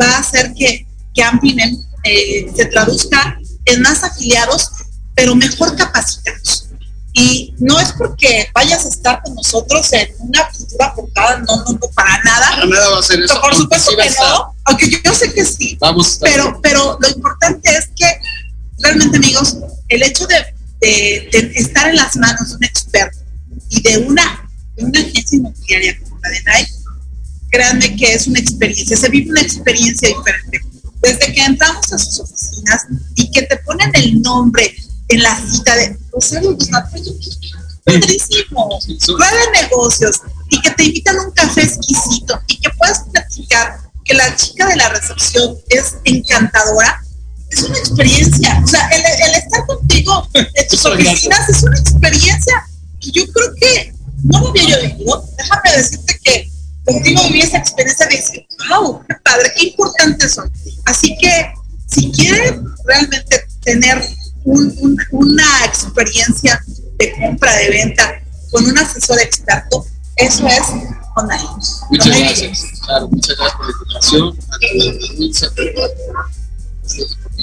[0.00, 4.70] va a hacer que, que Ampinen eh, se traduzca en más afiliados,
[5.14, 6.61] pero mejor capacitados.
[7.14, 11.72] Y no es porque vayas a estar con nosotros en una futura portada, no, no,
[11.72, 12.50] no, para nada.
[12.52, 13.38] Para nada va a ser eso.
[13.40, 15.76] Por supuesto Sí que no, aunque yo, sé que sí.
[15.78, 16.18] Vamos.
[16.22, 18.06] Pero, pero lo importante es que
[18.78, 19.56] realmente, amigos,
[19.88, 20.36] el hecho de,
[20.80, 23.18] de- de estar en las manos de un experto
[23.68, 26.72] y de una, de una agencia inmobiliaria como la de Nike,
[27.50, 30.60] créanme que es una experiencia, se vive una experiencia diferente.
[31.02, 34.74] Desde que entramos a sus oficinas y que te ponen el nombre
[35.12, 36.32] en la cita de pues,
[37.84, 38.78] padrísimo,
[39.18, 43.78] red de negocios y que te invitan a un café exquisito y que puedas platicar
[44.04, 47.02] que la chica de la recepción es encantadora,
[47.50, 48.60] es una experiencia.
[48.64, 52.66] O sea, el, el estar contigo en tus oficinas es una experiencia
[53.00, 53.94] que yo creo que
[54.24, 55.24] no lo había yo vivido.
[55.36, 56.50] Déjame decirte que
[56.84, 60.50] contigo viví esa experiencia de decir, wow, qué padre, qué importantes son.
[60.86, 61.52] Así que
[61.86, 62.54] si quieres
[62.86, 64.02] realmente tener
[64.44, 66.62] un- un- una experiencia
[66.98, 69.84] de compra, de venta con un asesor experto,
[70.16, 70.62] eso es
[71.14, 71.50] con alguien.
[71.90, 72.62] Muchas Con gracias.
[72.84, 74.38] Claro, muchas gracias por la invitación.
[74.50, 74.58] A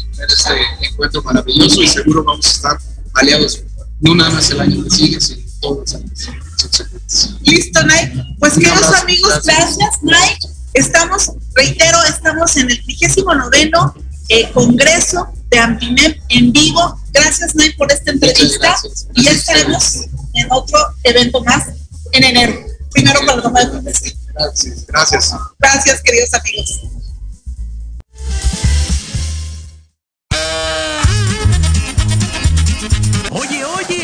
[0.09, 2.77] por este encuentro maravilloso y seguro vamos a estar
[3.15, 3.63] aliados
[4.01, 6.29] no nada más el año que sigue, sino todos los años.
[7.43, 8.23] Listo, Nike.
[8.39, 9.77] Pues Un queridos abrazo, amigos, gracias.
[9.77, 10.47] gracias, Nike.
[10.73, 13.93] Estamos, reitero, estamos en el trigésimo noveno
[14.29, 16.99] eh, Congreso de Ampimem en vivo.
[17.11, 18.57] Gracias, Nike, por esta entrevista.
[18.59, 19.07] gracias.
[19.15, 19.95] Y ya Gracias estaremos
[20.33, 21.67] en otro evento más
[22.11, 22.65] en enero.
[22.91, 24.15] Primero con la toma de.
[24.33, 24.85] Gracias.
[24.87, 25.33] Gracias.
[25.59, 26.81] Gracias, queridos amigos.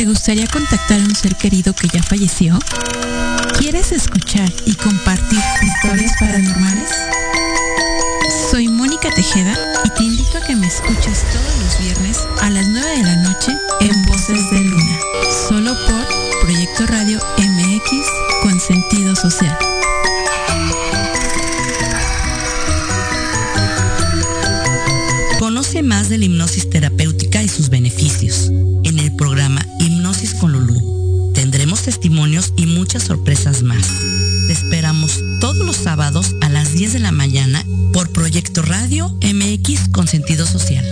[0.00, 2.58] ¿Te gustaría contactar a un ser querido que ya falleció?
[3.58, 6.88] ¿Quieres escuchar y compartir historias paranormales?
[8.50, 12.66] Soy Mónica Tejeda y te invito a que me escuches todos los viernes a las
[12.68, 14.98] 9 de la noche en Voces de Luna,
[15.50, 17.90] solo por Proyecto Radio MX
[18.42, 19.54] con sentido social.
[25.38, 28.50] Conoce más de la hipnosis terapéutica y sus beneficios
[28.84, 29.59] en el programa
[30.28, 31.32] Con Lulú.
[31.34, 33.88] Tendremos testimonios y muchas sorpresas más.
[34.46, 39.88] Te esperamos todos los sábados a las 10 de la mañana por Proyecto Radio MX
[39.88, 40.84] con sentido social.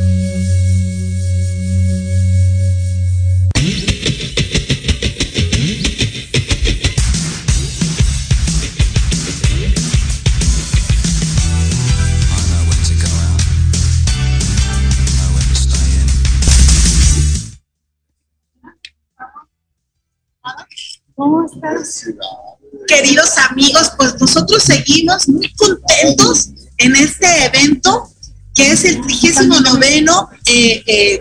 [21.18, 22.04] ¿Cómo estás?
[22.86, 28.08] Queridos amigos, pues nosotros seguimos muy contentos en este evento
[28.54, 30.06] que es el 39
[30.46, 31.20] eh, eh,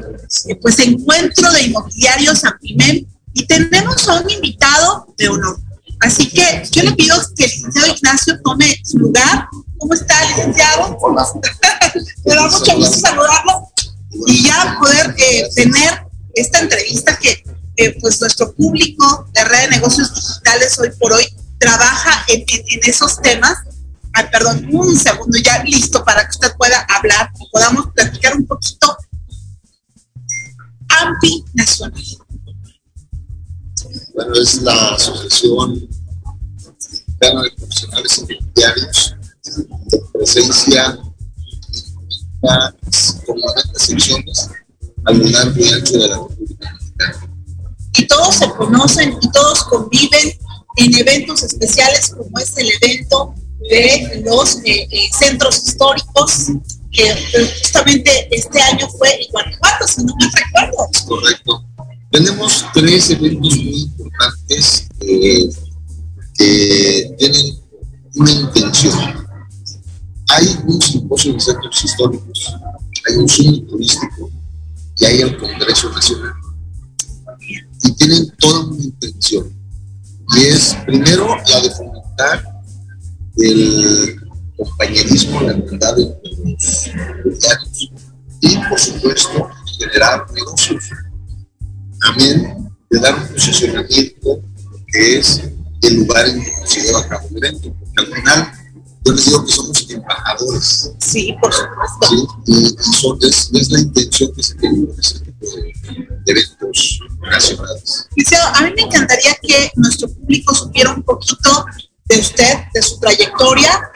[0.62, 5.58] pues encuentro de inmobiliarios Pimem y tenemos a un invitado de honor.
[6.02, 9.48] Así que yo le pido que el licenciado Ignacio tome su lugar.
[9.80, 10.96] ¿Cómo está, licenciado?
[12.24, 13.68] Me da mucho gusto saludarlo
[14.28, 16.06] y ya poder eh, tener
[16.36, 17.44] esta entrevista que
[18.00, 21.26] pues nuestro público de red de negocios digitales hoy por hoy
[21.60, 22.44] trabaja en,
[22.84, 23.58] esos temas.
[24.14, 28.46] Ay, perdón, un segundo, ya listo para que usted pueda hablar y podamos platicar un
[28.48, 28.98] poquito.
[30.90, 32.04] AMPI Nacional.
[34.16, 35.88] Bueno, es la Asociación
[37.20, 39.16] de Profesionales Inmobiliarios
[39.86, 40.98] de presencia
[43.26, 44.50] con 90 secciones
[45.06, 47.37] a lo largo y ancho de la República Mexicana.
[47.98, 50.38] Y todos se conocen y todos conviven
[50.78, 53.34] en eventos especiales como es el evento
[53.70, 56.48] de los eh, eh, centros históricos,
[56.92, 57.16] que
[57.62, 60.90] justamente este año fue en Guanajuato, si no me recuerdo.
[60.94, 61.64] Es correcto.
[62.12, 65.50] Tenemos tres eventos muy importantes eh,
[66.36, 67.60] que tienen
[68.16, 69.28] una intención.
[70.30, 72.56] Hay un simposio de centros históricos,
[73.08, 74.30] hay un summit turístico
[74.98, 76.34] y hay el Congreso Nacional.
[77.98, 79.58] Y tienen toda una intención
[80.36, 82.44] y es primero la de fomentar
[83.38, 84.22] el
[84.58, 86.90] compañerismo, la verdad entre los
[87.24, 87.92] voluntarios
[88.42, 90.84] y por supuesto generar negocios.
[92.02, 94.42] También de dar un posicionamiento
[94.88, 95.42] que es
[95.82, 98.52] el lugar en que se lleva a cabo el evento, porque al final
[99.06, 100.92] yo les digo que somos embajadores.
[101.00, 102.42] Sí, por supuesto.
[102.46, 108.08] Y, son, es, es, la intención que se tiene con ese tipo de, eventos nacionales.
[108.54, 111.66] a mí me encantaría que nuestro público supiera un poquito
[112.06, 113.92] de usted, de su trayectoria,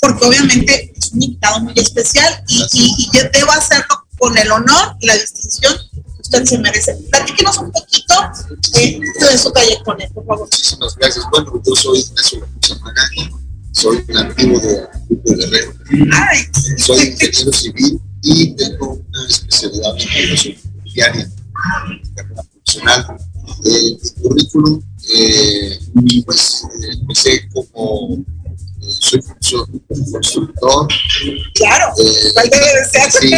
[0.00, 4.96] porque obviamente es un invitado muy especial y, y, yo debo hacerlo con el honor
[5.00, 6.94] y la distinción que usted se merece.
[7.10, 8.14] Platíquenos un poquito
[8.74, 10.48] eh, de su trayectoria, por favor.
[10.50, 11.24] Muchísimas gracias.
[11.30, 12.46] Bueno, yo soy Ignacio
[12.80, 13.30] Magani,
[13.72, 15.74] soy nativo de Grupo Guerrero.
[16.78, 20.56] Soy ingeniero civil y tengo una especialidad en educación
[20.94, 21.30] diaria,
[22.14, 23.16] profesional.
[23.64, 24.82] Eh, mi currículum,
[25.14, 25.78] eh,
[26.24, 26.66] pues
[27.00, 29.20] empecé como eh, soy
[30.10, 30.88] constructor.
[31.54, 32.32] Claro, eh,
[33.20, 33.30] sí,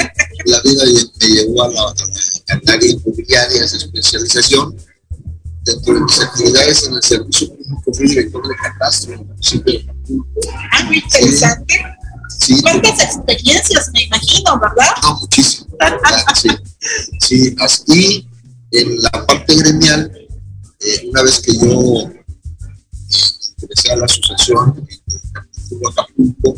[0.45, 0.85] la vida
[1.20, 4.77] me llevó a la, a la área inmobiliaria, esa especialización
[5.66, 9.72] dentro de mis actividades en el servicio público fui director de catastro en el municipio
[9.72, 9.97] de
[10.72, 11.74] Ah, muy interesante.
[11.74, 11.81] Sí,
[12.62, 14.95] ¿Cuántas experiencias me imagino, verdad?
[15.03, 15.76] No, muchísimo.
[16.34, 16.49] sí,
[17.20, 18.28] sí, así
[18.72, 20.11] en la parte gremial,
[20.80, 22.11] eh, una vez que yo
[23.59, 24.87] ingresé a la asociación
[25.70, 26.55] en Acapulco,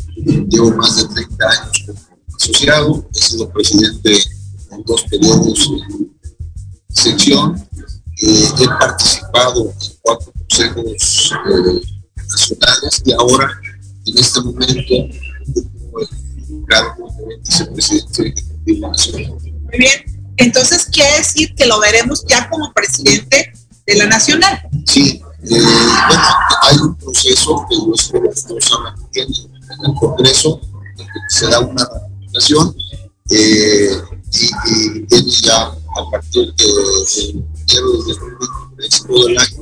[0.49, 1.99] llevo más de 30 años como
[2.35, 4.17] asociado, he sido presidente
[4.71, 6.09] en dos periodos de
[6.89, 7.69] sección
[8.21, 11.81] eh, he participado en cuatro consejos eh,
[12.17, 13.61] nacionales y ahora,
[14.05, 14.93] en este momento,
[16.69, 19.31] cargo de vicepresidente ejecutivo nacional.
[19.31, 20.19] Muy bien.
[20.37, 23.51] Entonces, quiere decir que lo veremos ya como presidente
[23.85, 24.61] de la nacional.
[24.87, 25.21] Sí.
[25.43, 26.23] Eh, bueno,
[26.63, 30.61] hay un proceso que saben bien en el Congreso,
[30.97, 32.75] en que se da una ratificación
[33.29, 37.29] y, y tiene ya a partir de, de
[37.67, 39.61] enero de 2023 todo el año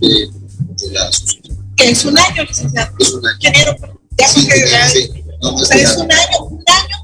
[0.00, 0.30] de,
[0.76, 1.74] de la asociación.
[1.76, 2.94] Que es un año, licenciado.
[2.98, 3.38] Es un año.
[3.42, 3.76] Enero,
[4.16, 4.48] ya sí,
[4.92, 6.96] sí, no, o sea, es un año, un año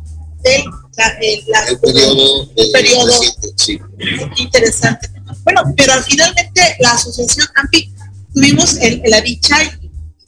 [0.42, 0.64] del
[0.96, 3.80] la, el, la, el periodo, el periodo reciente, sí.
[4.36, 5.10] interesante.
[5.42, 7.94] Bueno, pero finalmente la asociación AMPI
[8.32, 9.56] tuvimos el, la dicha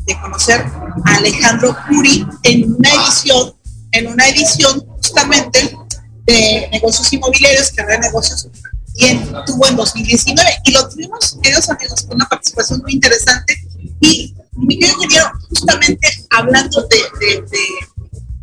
[0.00, 0.60] de conocer
[1.04, 3.54] a Alejandro Curi en una edición,
[3.92, 5.76] en una edición justamente
[6.24, 8.48] de negocios inmobiliarios, que de negocios
[8.96, 13.54] también tuvo en 2019 y lo tuvimos, queridos amigos, con una participación muy interesante
[14.00, 17.58] y mi querido ingeniero, justamente hablando de, de, de,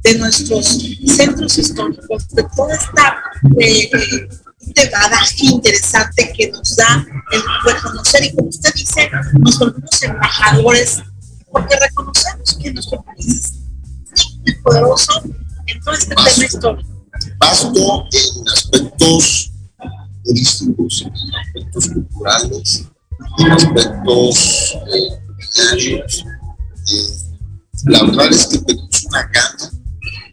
[0.04, 0.80] de nuestros
[1.16, 3.24] centros históricos, de toda esta
[3.60, 3.90] eh,
[4.68, 11.00] este bagaje interesante que nos da el reconocer y como usted dice, nos volvemos embajadores
[11.52, 13.54] porque reconocemos que nuestro país
[14.46, 15.22] es poderoso
[15.68, 16.90] en todo este tema histórico.
[17.38, 19.52] Vasto en aspectos
[20.24, 22.86] turísticos, en aspectos culturales,
[23.40, 25.20] en aspectos eh.
[25.86, 26.04] Eh,
[27.86, 29.83] la verdad es que tenemos una gama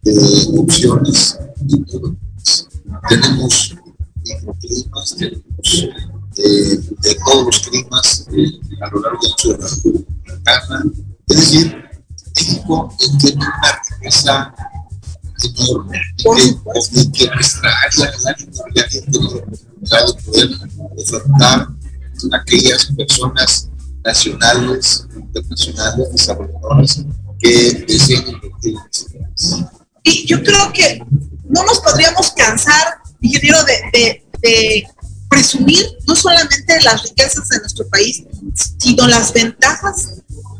[0.03, 1.39] de opciones.
[3.09, 3.77] Tenemos
[4.25, 5.89] microclimas, tenemos
[6.37, 9.69] eh, de todos los climas eh, a lo largo de la
[10.25, 10.85] Mexicana.
[11.29, 11.85] Es decir,
[12.37, 14.55] México eh, tiene una riqueza
[15.43, 18.13] enorme y que, nuestra área,
[18.89, 20.51] tiene la oportunidad de poder
[20.97, 21.69] ofertar
[22.33, 23.71] a aquellas personas
[24.05, 27.05] nacionales, internacionales, desarrolladoras
[27.39, 29.65] que deseen invertir en este país.
[30.03, 31.03] Y yo creo que
[31.49, 34.87] no nos podríamos cansar, ingeniero, de,
[35.29, 38.25] presumir no solamente las riquezas de nuestro país,
[38.79, 40.09] sino las ventajas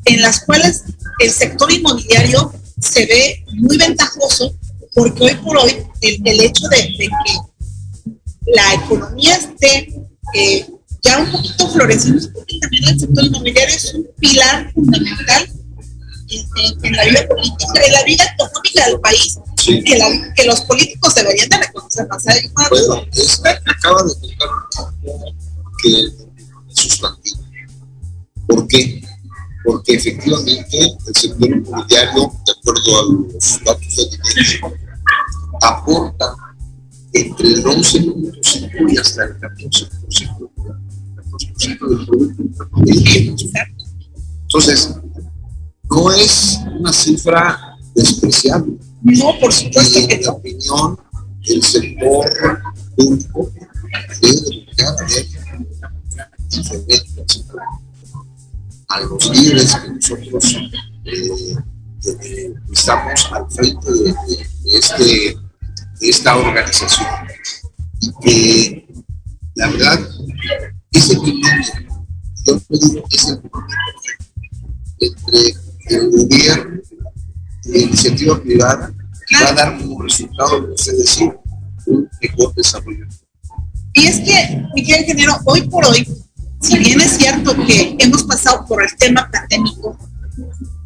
[0.05, 0.85] en las cuales
[1.19, 4.55] el sector inmobiliario se ve muy ventajoso,
[4.95, 7.09] porque hoy por hoy el, hecho de, que
[8.55, 9.93] la economía esté
[10.35, 10.67] eh,
[11.03, 15.49] ya un poquito floreciendo, porque también el sector inmobiliario es un pilar fundamental
[16.31, 20.61] en, en- la vida política, en la vida económica del país, que, la- que los
[20.63, 22.23] políticos deberían de reconocer más.
[22.25, 22.35] Duda.
[22.71, 24.49] Bueno, es, acaba de contar
[25.83, 26.13] que es
[26.75, 27.41] sustantivo.
[28.47, 29.03] ¿Por qué?
[29.65, 33.03] Porque efectivamente el sector inmobiliario, de acuerdo a
[33.33, 34.03] los datos de
[34.33, 34.61] INEGI,
[35.63, 36.35] aporta
[37.13, 40.51] entre el 11.5 y hasta el 14%,
[41.17, 43.45] 14% del Producto Interno Bruto.
[44.43, 44.95] Entonces,
[45.91, 48.75] no es una cifra despreciable.
[49.03, 50.99] No, por supuesto y en mi opinión,
[51.47, 52.61] el sector
[52.97, 53.51] público
[54.21, 55.27] debe de buscar a ver
[56.49, 57.45] diferentes
[58.89, 60.57] a los líderes que nosotros
[61.05, 61.57] eh,
[62.23, 67.09] eh, estamos al frente de, de- de este, de esta organización
[68.01, 68.89] y que
[69.55, 70.01] la verdad
[70.93, 71.53] ese equilibrio
[72.45, 73.75] yo digo es el equilibrio
[74.99, 75.55] entre
[75.95, 76.81] el gobierno
[77.65, 78.93] y la iniciativa privada
[79.43, 81.37] va a dar como resultado lo que usted decía
[81.87, 83.07] un mejor desarrollo
[83.95, 86.07] Y es que, Miguel Ingeniero, hoy por hoy,
[86.61, 89.97] si bien es cierto que hemos pasado por el tema pandémico,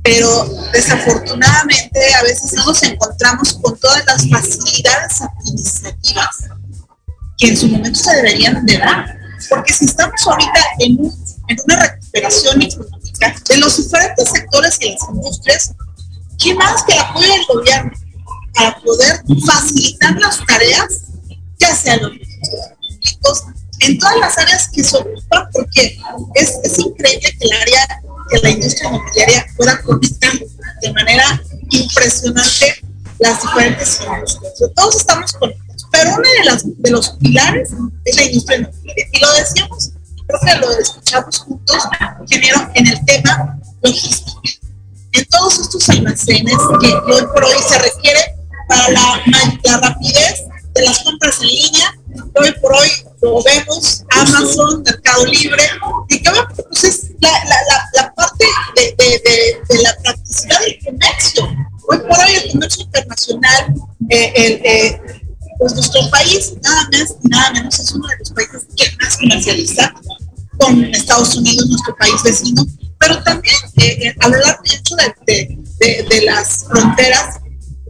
[0.03, 6.45] pero desafortunadamente a veces no nos encontramos con todas las facilidades administrativas
[7.39, 9.19] que en su momento se deberían de dar.
[9.51, 11.15] Porque si estamos ahorita en, un-
[11.49, 13.04] en una recuperación económica
[13.49, 15.71] de los diferentes sectores y las industrias,
[16.39, 17.93] ¿qué más que el apoyo del gobierno
[18.55, 21.03] para poder facilitar las tareas,
[21.59, 23.45] ya sea los públicos,
[23.81, 25.99] en todas las áreas que se ocupan, porque
[26.35, 28.01] es, es increíble que el área,
[28.31, 30.33] que la industria inmobiliaria pueda conectar
[30.81, 32.85] de manera impresionante
[33.19, 34.73] las diferentes industrias.
[34.75, 37.71] Todos estamos conectados, pero uno de, de los pilares
[38.05, 39.07] es la industria inmobiliaria.
[39.12, 39.93] Y lo decíamos,
[40.41, 41.76] que lo escuchamos juntos,
[42.22, 44.41] ingeniero, en el tema logístico.
[45.12, 48.35] En todos estos almacenes que hoy por hoy se requiere
[48.68, 49.22] para la,
[49.62, 51.95] la rapidez de las compras en línea,
[52.35, 52.89] hoy por hoy
[53.22, 55.62] lo vemos, Amazon, Mercado Libre,
[56.09, 59.95] y que bueno, pues es la, la, la, la parte de, de, de, de la
[60.03, 61.49] practicidad del comercio.
[61.89, 63.74] Hoy por hoy el comercio internacional,
[64.09, 65.01] eh, el, eh,
[65.59, 69.95] pues nuestro país, nada más nada menos, es uno de los países que más comercializa
[70.59, 72.67] con Estados Unidos, nuestro país vecino,
[72.99, 74.63] pero también eh, eh, a lo largo
[75.27, 77.41] de, las fronteras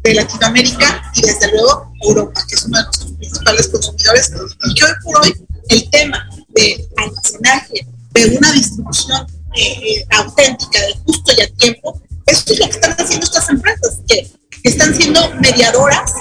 [0.03, 4.33] de Latinoamérica y desde luego Europa, que es uno de nuestros principales consumidores,
[4.65, 10.81] y que hoy por hoy el tema de almacenaje, de una distribución eh, eh, auténtica,
[10.81, 14.31] de justo y a tiempo, esto es lo que están haciendo estas empresas, que
[14.63, 16.13] están siendo mediadoras,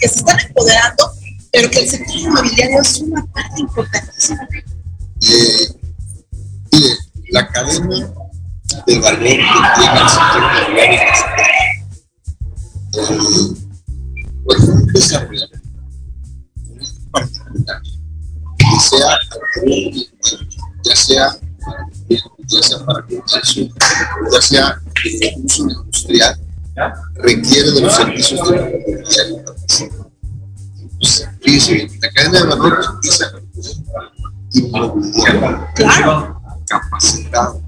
[0.00, 1.10] que se están empoderando,
[1.52, 4.48] pero que el sector inmobiliario es una parte importantísima.
[5.26, 5.68] Eh,
[6.70, 6.98] mire,
[7.30, 8.12] la cadena
[8.86, 9.44] de valor que
[9.76, 11.00] tiene el sector inmobiliario
[12.92, 13.54] eh,
[14.44, 14.58] pues
[17.10, 17.80] particular
[18.80, 19.18] sea
[20.84, 21.36] ya sea
[22.46, 23.68] ya sea para comercio,
[24.30, 26.38] ya sea de uso industrial,
[27.14, 29.38] requiere de los servicios de la inmobiliaria.
[29.38, 33.32] Entonces, fíjese bien, la cadena de valor empieza
[34.54, 36.40] social Claro.
[36.66, 37.62] capacitado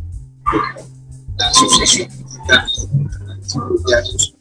[1.39, 2.67] la asociación mexicana
[3.87, 4.37] de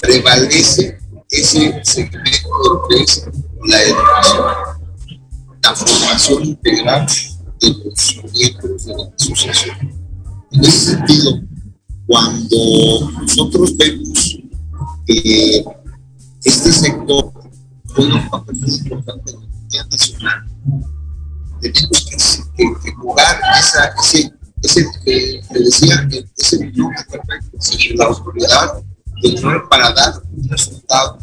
[0.00, 0.98] prevalece
[1.30, 3.28] ese segmento que es
[3.66, 4.44] la educación,
[5.62, 7.06] la formación integral
[7.60, 9.76] de los miembros de la asociación.
[10.52, 11.40] En ese sentido,
[12.06, 14.38] cuando nosotros vemos
[15.06, 15.64] que
[16.44, 17.32] este sector
[17.94, 20.44] juega un papel muy importante en la economía nacional,
[21.70, 28.82] tenemos que, jugar esa, ese, ese que te decía, ese binomio perfecto, sí, la autoridad
[29.22, 31.18] del rol para dar un resultado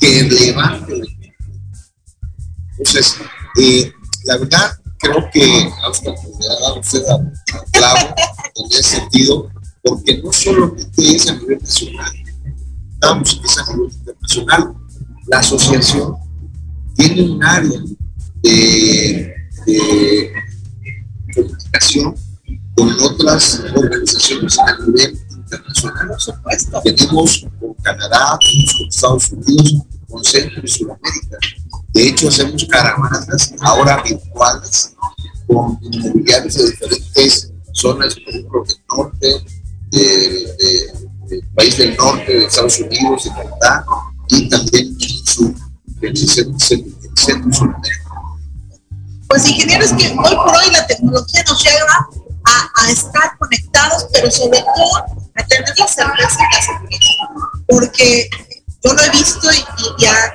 [0.00, 1.06] que levante la.
[2.78, 3.16] Entonces,
[3.60, 3.92] eh,
[4.24, 8.14] la verdad, creo que hasta le ha dado usted a, a clavo
[8.56, 9.50] en ese sentido,
[9.82, 12.12] porque no solamente es a nivel nacional,
[12.94, 14.74] estamos es a nivel internacional.
[15.26, 16.16] La asociación
[16.96, 17.80] tiene un área
[18.42, 19.34] de,
[21.34, 22.14] comunicación
[22.76, 26.08] con otras organizaciones a nivel internacional.
[26.82, 29.74] Tenemos con Canadá, tenemos con Estados Unidos,
[30.08, 31.38] con Centro y Sudamérica.
[31.94, 34.94] De hecho, hacemos caravanas ahora virtuales
[35.46, 39.26] con inmobiliarios de diferentes zonas, por ejemplo, del norte,
[39.90, 39.98] de-
[40.58, 43.84] de- del país del norte, de Estados Unidos, de Canadá,
[44.28, 45.54] y también en el sur,
[46.26, 46.58] centro,
[47.16, 48.01] centro y Sudamérica.
[49.32, 52.06] Pues ingenieros que hoy por hoy la tecnología nos lleva
[52.44, 57.62] a, a estar conectados, pero sobre todo a tener la certeza y la seguridad.
[57.66, 58.28] Porque
[58.84, 60.34] yo lo he visto y, y ya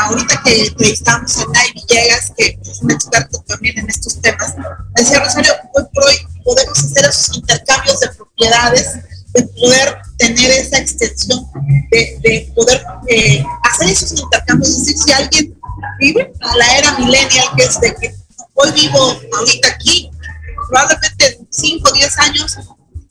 [0.00, 4.54] ahorita que entrevistamos a Nay Villegas, que es un experto también en estos temas,
[4.96, 8.94] decía Rosario, hoy por hoy podemos hacer esos intercambios de propiedades,
[9.34, 11.46] de poder tener esa extensión,
[11.90, 14.70] de, de poder eh, hacer esos intercambios.
[14.70, 15.60] Es decir, si alguien
[15.98, 18.17] vive a la era millennial, que es de que
[18.58, 18.98] hoy vivo
[19.36, 20.10] ahorita aquí,
[20.68, 22.56] probablemente en 5 o 10 años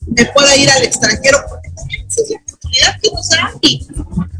[0.06, 3.86] me pueda ir al extranjero, porque también esa es la oportunidad que nos da y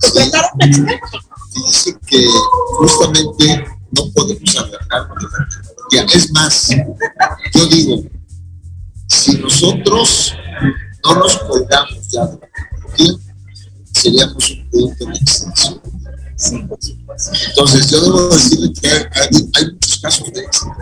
[0.00, 1.18] contratar a un experto.
[1.66, 2.26] dice que
[2.78, 4.64] justamente no podemos la
[5.08, 6.06] tecnología.
[6.14, 6.68] Es más,
[7.54, 8.02] yo digo,
[9.08, 10.34] si nosotros
[11.04, 13.14] no nos colgamos ya de la tecnología,
[13.94, 15.80] seríamos un producto de extinción.
[17.48, 20.72] Entonces, yo debo decirle que hay, hay- hay muchos casos de éxito.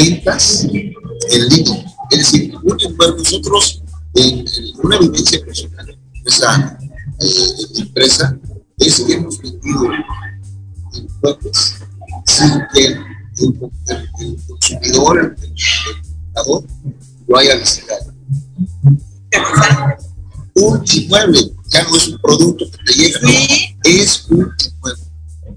[0.00, 1.84] Ventas en línea.
[2.10, 2.54] Es decir,
[3.18, 3.82] nosotros
[4.14, 4.44] en,
[4.82, 6.78] una vivencia personal en esa
[7.20, 8.36] eh, empresa
[8.78, 9.84] es que hemos vendido
[10.94, 11.74] inmuebles
[12.26, 12.92] sin que el,
[13.38, 13.70] el-
[14.18, 15.54] el consumidor, el,
[16.32, 16.64] comprador,
[17.28, 18.12] lo haya visitado.
[20.54, 23.28] Un inmueble ya no es un producto que te llega, no,
[23.84, 25.04] es un inmueble.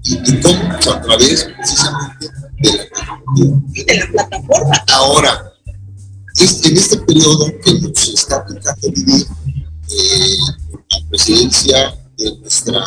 [0.04, 2.28] Y, y cómo Pues a través precisamente
[2.58, 4.84] de la plataforma.
[4.92, 5.52] Ahora,
[6.38, 8.44] en este periodo que nos está
[8.82, 9.26] vivir
[9.90, 10.36] eh,
[10.90, 12.84] la presidencia de nuestra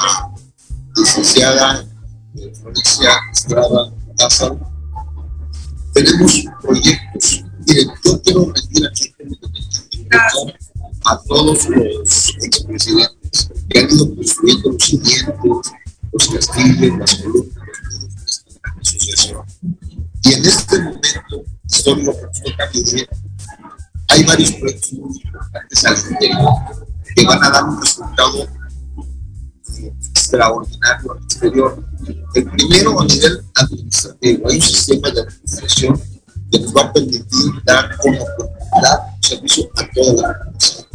[0.96, 1.86] licenciada
[2.36, 4.60] eh, Florencia Estrada Lázaro,
[5.94, 7.44] tenemos proyectos.
[7.66, 7.90] Miren,
[8.24, 8.90] quiero rendir
[11.06, 15.72] a todos los expresidentes que han ido construyendo los cimientos,
[16.12, 17.57] los castillos, las columnas,
[20.24, 23.10] Y en este momento histórico que nos toca vivir,
[24.10, 26.50] hay varios proyectos muy importantes al interior
[27.16, 28.48] que van a dar un resultado
[30.12, 31.86] extraordinario al exterior.
[32.36, 36.02] El primero a nivel administrativo, hay un sistema de administración
[36.52, 40.88] que nos va a permitir dar como oportunidad un servicio a toda la población.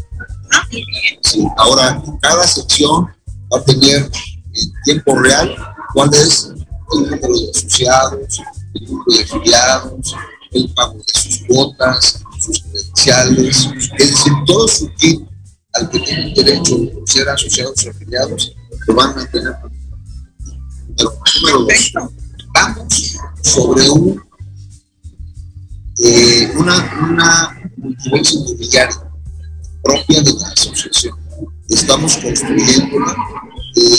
[1.56, 3.06] Ahora, cada sección
[3.52, 4.10] va a tener
[4.54, 5.56] en tiempo real
[5.94, 6.51] cuál es
[6.94, 8.40] el número de asociados,
[8.74, 10.16] el número de afiliados,
[10.52, 13.68] el pago de sus cuotas, sus credenciales,
[13.98, 15.20] es decir, todo su kit
[15.74, 18.54] al que tienen derecho por ser asociados o afiliados,
[18.86, 19.56] lo van a tener.
[20.96, 21.92] Pero, número dos,
[22.52, 24.22] vamos sobre un,
[25.98, 29.12] eh, una, una multibolsa inmobiliaria
[29.82, 31.18] propia de la asociación.
[31.68, 33.16] Estamos construyéndola.
[33.76, 33.96] Eh,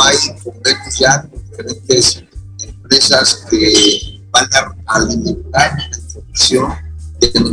[0.00, 2.24] hay convenios ya con diferentes
[2.60, 6.72] empresas que van a alimentar la información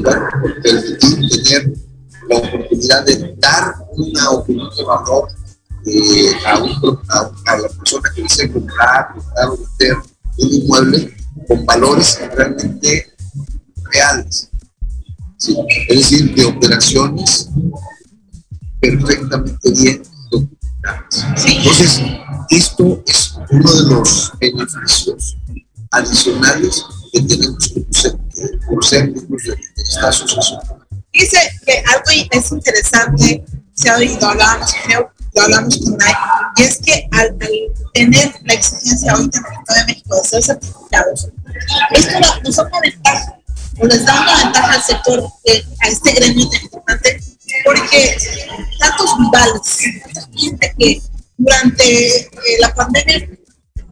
[0.04, 0.30] van a
[0.62, 1.74] permitir tener
[2.30, 5.30] la oportunidad de dar una opinión de valor
[5.86, 9.96] eh, a, un- a- la persona que desea comprar, comprar o vender
[10.38, 11.16] un inmueble
[11.48, 13.14] con valores realmente
[13.92, 14.50] reales.
[15.88, 17.50] Es decir, de operaciones
[18.80, 20.65] perfectamente bien documentadas.
[21.46, 22.02] Entonces,
[22.50, 25.38] esto es uno de los beneficios
[25.92, 27.74] adicionales que tenemos
[28.68, 30.60] por ser miembros de esta asociación.
[31.14, 36.18] Dice que algo es interesante, se ha oído, hablábamos, creo, lo hablamos con Nike,
[36.58, 37.50] y es que al, al
[37.94, 41.30] tener la exigencia ahorita en el Estado de México de ser certificados,
[41.92, 43.40] esto nos da una ventaja,
[43.80, 47.22] o les da una ventaja al sector, eh, a este gremio tan importante,
[47.64, 48.18] porque
[48.80, 49.80] tantos rivales,
[50.38, 51.02] gente que
[51.38, 52.30] durante eh,
[52.60, 53.30] la pandemia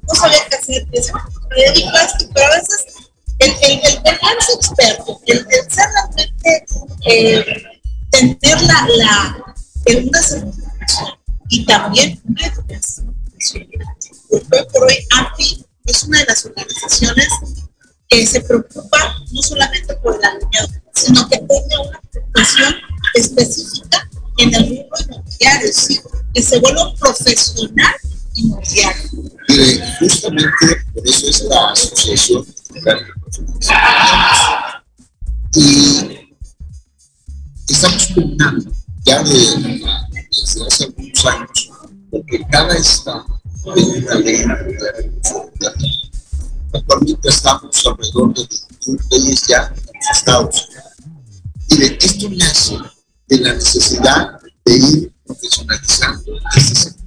[0.08, 2.86] no sabía qué hacer, decía, "Bueno, me dedico a esto", pero a veces
[3.39, 4.20] el, el, el
[4.56, 6.66] experto, el, el ser realmente,
[7.06, 7.64] eh,
[8.12, 8.88] tener la,
[9.86, 10.20] una
[11.50, 13.16] y también una educación
[14.30, 14.41] hoy
[14.72, 17.28] por hoy API es una de las organizaciones
[18.08, 22.76] que se preocupa no solamente por el alumnado, sino que tiene una preocupación
[23.16, 26.02] específica en el mundo inmobiliario, ¿sí?
[26.34, 27.95] Que se vuelva profesional
[28.36, 29.09] inmobiliario.
[29.49, 32.45] Mire, justamente por eso es la Asociación.
[35.55, 36.34] Y
[37.69, 38.71] estamos pugnando
[39.05, 39.81] ya de,
[40.31, 41.69] desde hace algunos años,
[42.09, 43.25] porque cada estado
[43.75, 44.45] tiene una ley.
[46.73, 50.69] Actualmente estamos alrededor de 21 leyes ya en los estados.
[51.69, 52.77] Mire, esto nace
[53.27, 57.03] de la necesidad de ir profesionalizando este sector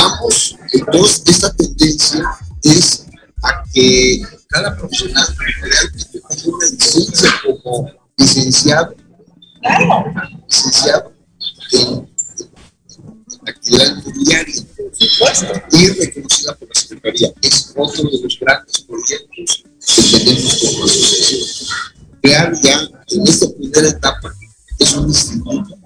[0.00, 3.06] vamos, entonces esta tendencia es
[3.42, 8.94] a que cada profesional realmente tenga una licencia como licenciado,
[10.48, 11.12] licenciado
[11.72, 12.10] en,
[13.46, 14.54] actividad inmobiliaria
[15.72, 17.32] y reconocida por la Secretaría.
[17.40, 19.64] Es otro de los grandes proyectos
[19.96, 21.68] que tenemos como asociación.
[22.20, 24.34] Crear ya en esta primera etapa
[24.78, 25.79] es un instituto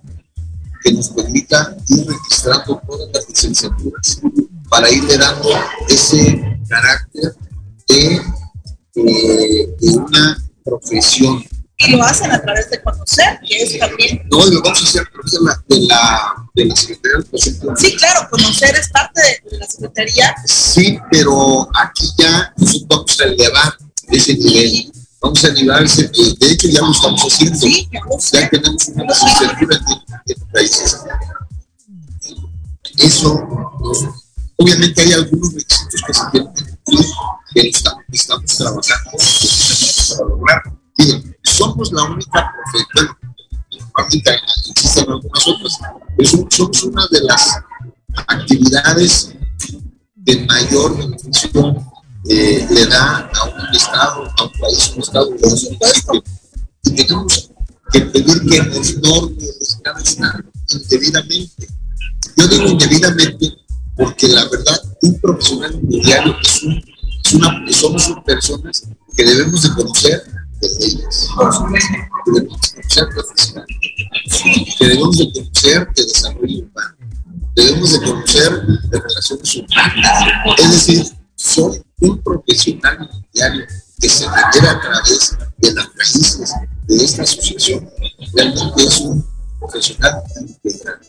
[0.84, 4.20] que nos permita ir registrando todas las licenciaturas
[4.68, 5.48] para irle dando
[5.88, 7.34] ese carácter
[7.88, 8.16] de,
[8.96, 11.42] eh, de una profesión.
[11.78, 14.22] Y lo hacen a través de conocer, que es también.
[14.30, 17.24] No, lo vamos a hacer a través de la, de la, de la Secretaría de
[17.24, 17.76] Educación.
[17.76, 20.34] Sí, claro, conocer es parte de, de la Secretaría.
[20.46, 23.74] Sí, pero aquí ya nosotros vamos a elevar
[24.08, 24.92] ese nivel.
[25.24, 26.02] Vamos a elevar ese.
[26.38, 27.56] De hecho, ya lo estamos haciendo.
[27.58, 29.80] Sí, ya tenemos una licenciatura
[30.26, 30.98] en, países.
[32.98, 33.34] Eso,
[33.80, 34.04] nos-
[34.58, 37.06] obviamente hay algunos requisitos que se tienen que cumplir,
[37.54, 39.10] que estamos, estamos trabajando
[40.18, 40.62] para lograr.
[41.42, 43.16] Somos la única profesión,
[43.94, 45.78] bueno, existen algunas otras,
[46.18, 47.58] pero somos- somos una de las
[48.26, 49.30] actividades
[50.16, 51.82] de mayor beneficio
[52.28, 55.30] eh, le da a un estado, a un país, un estado.
[56.84, 57.50] Y tenemos
[57.92, 59.46] que pedir que nos norme
[59.82, 61.68] cada estado indebidamente.
[62.36, 63.54] Yo digo indebidamente
[63.96, 66.82] porque la verdad, un profesional inmobiliario es, un,
[67.24, 68.82] es una, somos personas
[69.16, 70.22] que debemos de conocer
[70.60, 71.28] de leyes,
[72.26, 73.66] que debemos de conocer fiscal,
[74.78, 76.96] que debemos de conocer de desarrollo urbano,
[77.54, 83.66] debemos de conocer de relaciones humanas, es decir, soy un profesional inmobiliario
[84.00, 86.54] que se requiere a través de las raíces
[86.86, 87.90] de esta asociación,
[88.32, 89.26] realmente es un
[89.60, 91.00] profesional integral.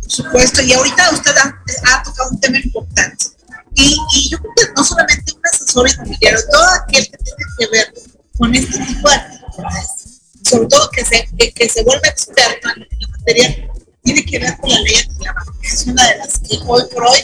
[0.00, 3.26] Por supuesto, y ahorita usted ha, ha tocado un tema importante.
[3.74, 7.66] Y, y yo creo que no solamente un asesor inmobiliario, todo aquel que tiene que
[7.68, 7.94] ver
[8.38, 12.86] con este tipo de actividades, sobre todo que se, que, que se vuelve experto en
[13.00, 13.70] la materia,
[14.02, 17.04] tiene que ver con la ley antilavado, que es una de las que hoy por
[17.04, 17.20] hoy,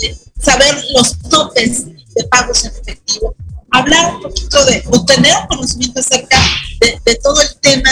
[0.00, 3.34] eh, saber los topes de pagos en efectivo,
[3.70, 6.38] hablar un poquito de, o tener conocimiento acerca
[6.80, 7.90] de, de todo el tema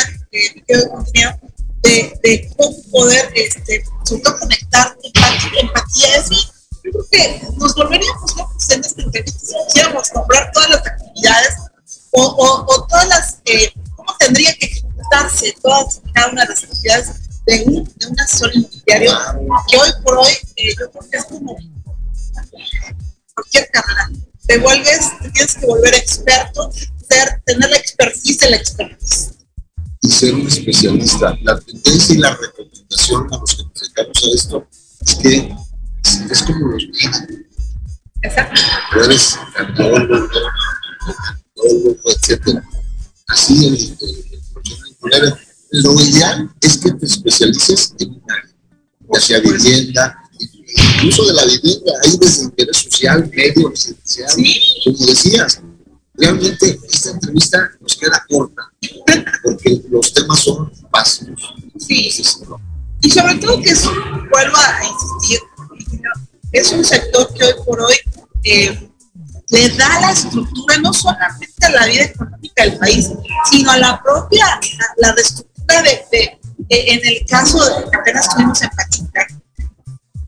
[0.91, 1.39] con dinero,
[1.83, 6.17] de, de cómo poder, este, sobre todo conectar empatía, empatía.
[6.17, 6.51] Es
[6.83, 11.55] yo creo que nos volveríamos locos en esta entrevista si quisiéramos nombrar todas las actividades
[12.13, 16.65] o, o, o todas las, eh, cómo tendría que ejecutarse todas cada una de las
[16.65, 17.11] actividades
[17.47, 19.13] de un, de un asesor inmobiliario
[19.69, 21.57] que hoy por hoy eh, yo creo que es como
[23.35, 24.11] cualquier carrera.
[24.47, 29.31] Te vuelves, te tienes que volver experto, ser, tener la expertise de la expertise.
[30.03, 31.37] y ser un especialista.
[31.43, 34.67] La tendencia y la recomendación a los que nos dedicamos a esto
[35.07, 35.55] es que
[36.05, 37.47] es, es como los médicos.
[38.93, 40.29] Tú eres cardiólogo,
[42.07, 42.63] etcétera.
[43.29, 43.97] Así el.
[45.73, 48.51] Lo ideal es que te especialices en un área,
[49.15, 50.19] ya sea vivienda,
[51.01, 54.31] incluso de la vivienda, hay desde interés social, medio, residencial,
[54.85, 55.61] como decías.
[56.15, 58.63] Realmente esta entrevista nos queda corta
[59.43, 61.55] porque los temas son básicos.
[61.79, 62.11] Sí.
[63.01, 65.41] Y sobre todo que es vuelvo a insistir,
[66.53, 67.95] es un sector que hoy por hoy
[68.45, 68.91] eh,
[69.49, 73.11] le da la estructura no solamente a la vida económica del país,
[73.51, 74.61] sino a la propia, a
[74.99, 76.39] la reestructura de, de,
[76.69, 79.27] de, en el caso de que apenas estuvimos en Pachuca.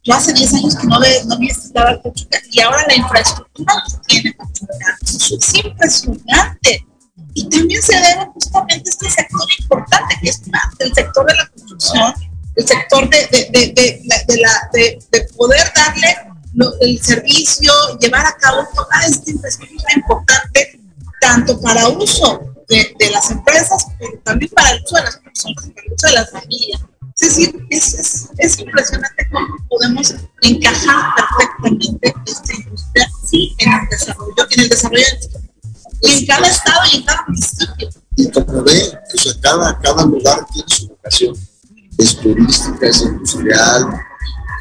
[0.04, 3.98] Yo hace 10 años que no, ve, no visitaba Pachuca y ahora la infraestructura que
[4.06, 6.86] tiene Pachuca es impresionante.
[7.34, 10.42] Y también se debe justamente a este sector importante, que es
[10.80, 12.14] el sector de la construcción,
[12.56, 16.16] el sector de, de, de, de poder darle
[16.80, 20.80] el servicio, llevar a cabo toda esta infraestructura importante,
[21.20, 25.86] tanto para uso de, las empresas, pero también para el uso de las personas, para
[25.86, 26.80] el uso de las familias.
[27.20, 34.46] Es decir, es, es, es impresionante cómo podemos encajar perfectamente esta industria en el desarrollo,
[34.50, 35.04] en el desarrollo
[36.02, 37.88] y en cada estado y en cada municipio.
[38.16, 41.36] Y como ve, o sea, cada, cada lugar tiene su vocación,
[41.98, 43.86] es turística, es industrial,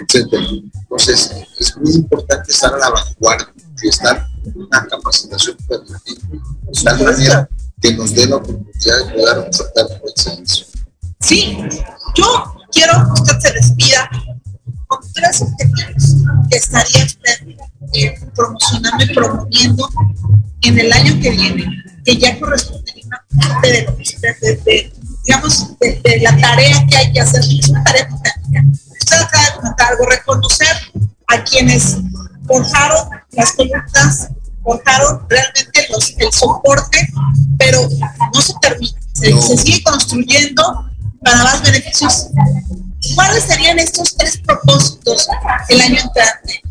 [0.02, 0.34] etc.
[0.74, 6.84] Entonces, es muy importante estar a la vanguardia y estar en una capacitación permanente, de
[6.84, 7.50] tal manera
[7.82, 10.71] que nos dé la oportunidad de poder ofertar un buen servicio.
[11.22, 11.58] Sí,
[12.16, 14.10] yo quiero que usted se despida
[14.88, 16.16] con tres objetivos
[16.50, 17.48] que estaría usted
[17.94, 19.90] eh, promocionando y promoviendo
[20.64, 21.66] en el año que viene,
[22.04, 24.94] que ya correspondería una parte de lo que usted, de,
[25.26, 28.64] digamos, de, de, la tarea que hay que hacer, es una tarea titánica.
[29.00, 30.76] Usted acaba de comentar algo, reconocer
[31.28, 31.98] a quienes
[32.48, 34.30] forjaron las columnas,
[34.64, 37.08] forjaron realmente los, el soporte,
[37.58, 37.88] pero
[38.34, 40.91] no se termina, se, se sigue construyendo
[41.24, 42.28] para más beneficios.
[43.16, 45.28] ¿Cuáles serían estos tres propósitos
[45.70, 46.62] el año entrante?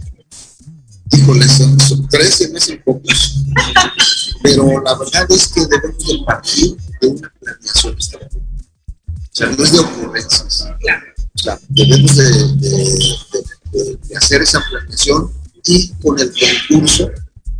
[1.12, 3.44] Híjole, son, son tres, se me hacen pocos.
[4.42, 8.44] Pero la verdad es que debemos de partir de una planeación estratégica.
[9.08, 10.66] O sea, no es de ocurrencias.
[11.34, 13.18] O sea, debemos de, de,
[13.72, 15.32] de, de, hacer esa planeación
[15.66, 16.32] y con el
[16.68, 17.10] concurso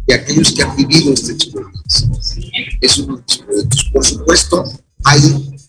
[0.06, 2.08] de aquellos que han vivido esta experiencia.
[2.80, 3.90] Es uno de los proyectos.
[3.92, 4.64] Por supuesto,
[5.04, 5.59] hay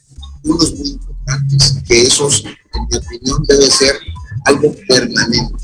[0.44, 3.96] unos muy importantes, que esos, en mi opinión, debe ser
[4.46, 5.56] algo permanente,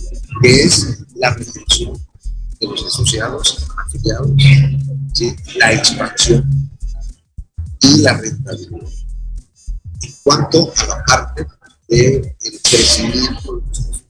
[0.42, 1.94] que es la reflexión
[2.60, 4.32] de los asociados, afiliados,
[5.58, 6.72] la expansión
[7.82, 8.82] y la rentabilidad.
[10.02, 11.48] En cuanto a la parte
[11.88, 14.04] del crecimiento de los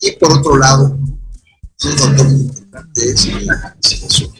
[0.00, 0.98] Y por otro lado,
[1.84, 4.30] un factor muy importante es la capacitación.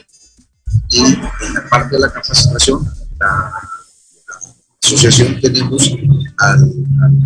[0.90, 3.52] Y en la parte de la capacitación, la
[4.88, 5.92] asociación tenemos
[6.38, 6.72] al,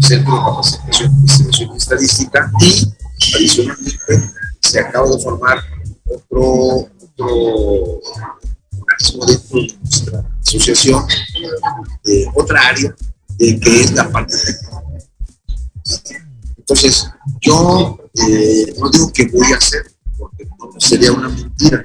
[0.01, 2.93] Centro de Capacitación, y Estadística y
[3.37, 3.99] adicionalmente
[4.61, 5.63] se acaba de formar
[6.05, 8.01] otro, otro
[8.81, 11.05] organismo dentro de nuestra asociación,
[12.05, 12.95] de otra área,
[13.39, 14.83] de, que es la parte técnica.
[16.59, 17.07] Entonces,
[17.41, 17.99] yo
[18.29, 19.83] eh, no digo que voy a hacer,
[20.19, 21.85] porque no sería una mentira,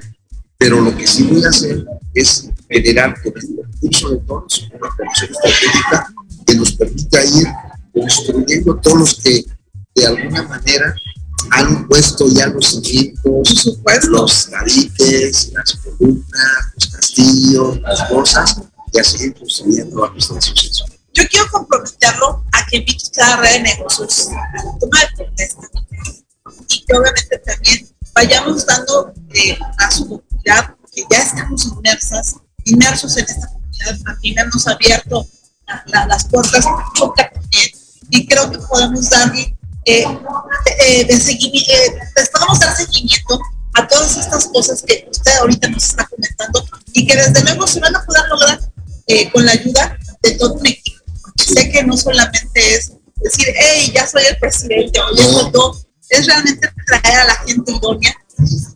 [0.56, 4.88] pero lo que sí voy a hacer es generar con el concurso de todos una
[4.96, 6.14] comisión estratégica
[6.46, 7.46] que nos permita ir
[7.92, 9.44] construyendo todos los que
[9.94, 10.94] de alguna manera
[11.50, 18.60] han puesto ya los cimientos, los tabiques, las columnas, los castillos, las cosas,
[18.92, 20.88] y a seguir construyendo a nuestra asociación.
[21.14, 24.28] Yo quiero comprometerlo a que invite usted a red de negocios.
[24.28, 25.68] A la toma de protesta
[26.68, 32.36] y que obviamente también vayamos dando eh, a su comunidad que ya estamos inmersas,
[32.68, 35.26] inmersos en esta comunidad, también hemos abierto
[35.66, 36.64] la, la, las puertas
[38.10, 40.04] y creo que podemos darle eh,
[40.80, 43.40] eh, de seguimiento, eh, pues podemos dar seguimiento
[43.74, 47.80] a todas estas cosas que usted ahorita nos está comentando y que desde luego se
[47.80, 48.60] van a poder lograr
[49.06, 50.98] eh, con la ayuda de todo un equipo.
[51.36, 55.76] Sé que no solamente es decir, hey, ya soy el presidente o ya soy yo,
[56.10, 58.14] es realmente traer a la gente idónea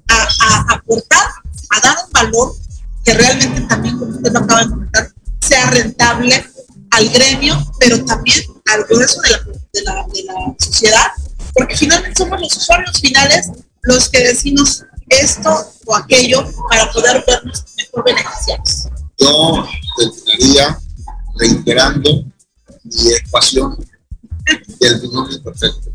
[0.08, 1.26] a, a, aportar,
[1.70, 2.54] a dar un valor
[3.04, 6.44] que realmente también, como usted lo acaba de comentar, sea rentable
[6.90, 8.38] al gremio, pero también
[8.72, 9.30] al grueso de
[9.82, 11.06] la, de sociedad,
[11.54, 13.50] porque finalmente somos los usuarios finales
[13.82, 15.50] los que decimos esto
[15.86, 18.88] o aquello para poder vernos mejor beneficiados.
[19.18, 20.78] Yo terminaría
[21.38, 22.24] reiterando
[22.84, 23.84] mi ecuación
[24.80, 25.90] del binomio perfecto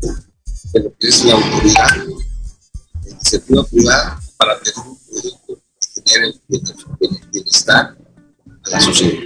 [0.72, 1.96] de lo que es la autoridad,
[3.02, 4.97] la iniciativa privada para tener un
[6.08, 6.34] genere
[7.32, 7.96] bienestar
[8.64, 9.22] a la sociedad.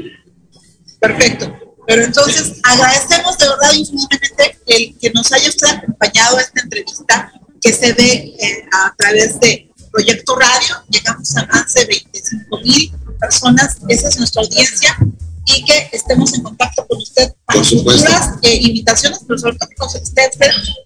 [1.01, 1.57] Perfecto.
[1.87, 7.33] Pero entonces agradecemos de verdad infinitamente el que nos haya usted acompañado a esta entrevista
[7.61, 10.77] que se ve eh, a través de Proyecto Radio.
[10.89, 14.97] Llegamos a más de 25 mil personas, esa es nuestra audiencia
[15.45, 19.99] y que estemos en contacto con usted para futuras eh, invitaciones, pero sobre todo que
[19.99, 20.31] usted esté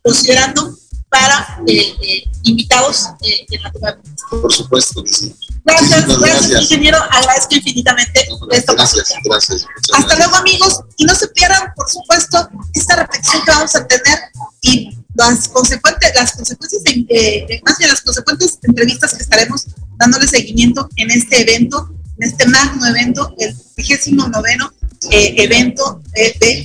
[0.02, 0.76] considerando
[1.08, 3.98] para eh, invitados en la
[4.30, 5.34] Por supuesto que sí.
[5.66, 6.98] Gracias, gracias, ingeniero.
[7.10, 9.66] Agradezco infinitamente esta Gracias, gracias.
[9.92, 10.80] Hasta luego, amigos.
[10.96, 14.18] Y no se pierdan, por supuesto, esta reflexión que vamos a tener
[14.60, 19.66] y las consecuentes, las consecuencias, de, más bien las consecuentes entrevistas que estaremos
[19.98, 24.72] dándole seguimiento en este evento, en este magno evento, el 29 noveno
[25.10, 26.64] eh, evento de, de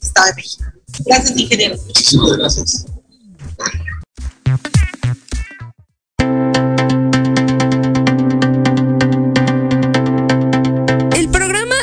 [0.00, 0.64] Estado de México.
[1.04, 1.76] Gracias, ingeniero.
[1.86, 2.86] Muchísimas gracias.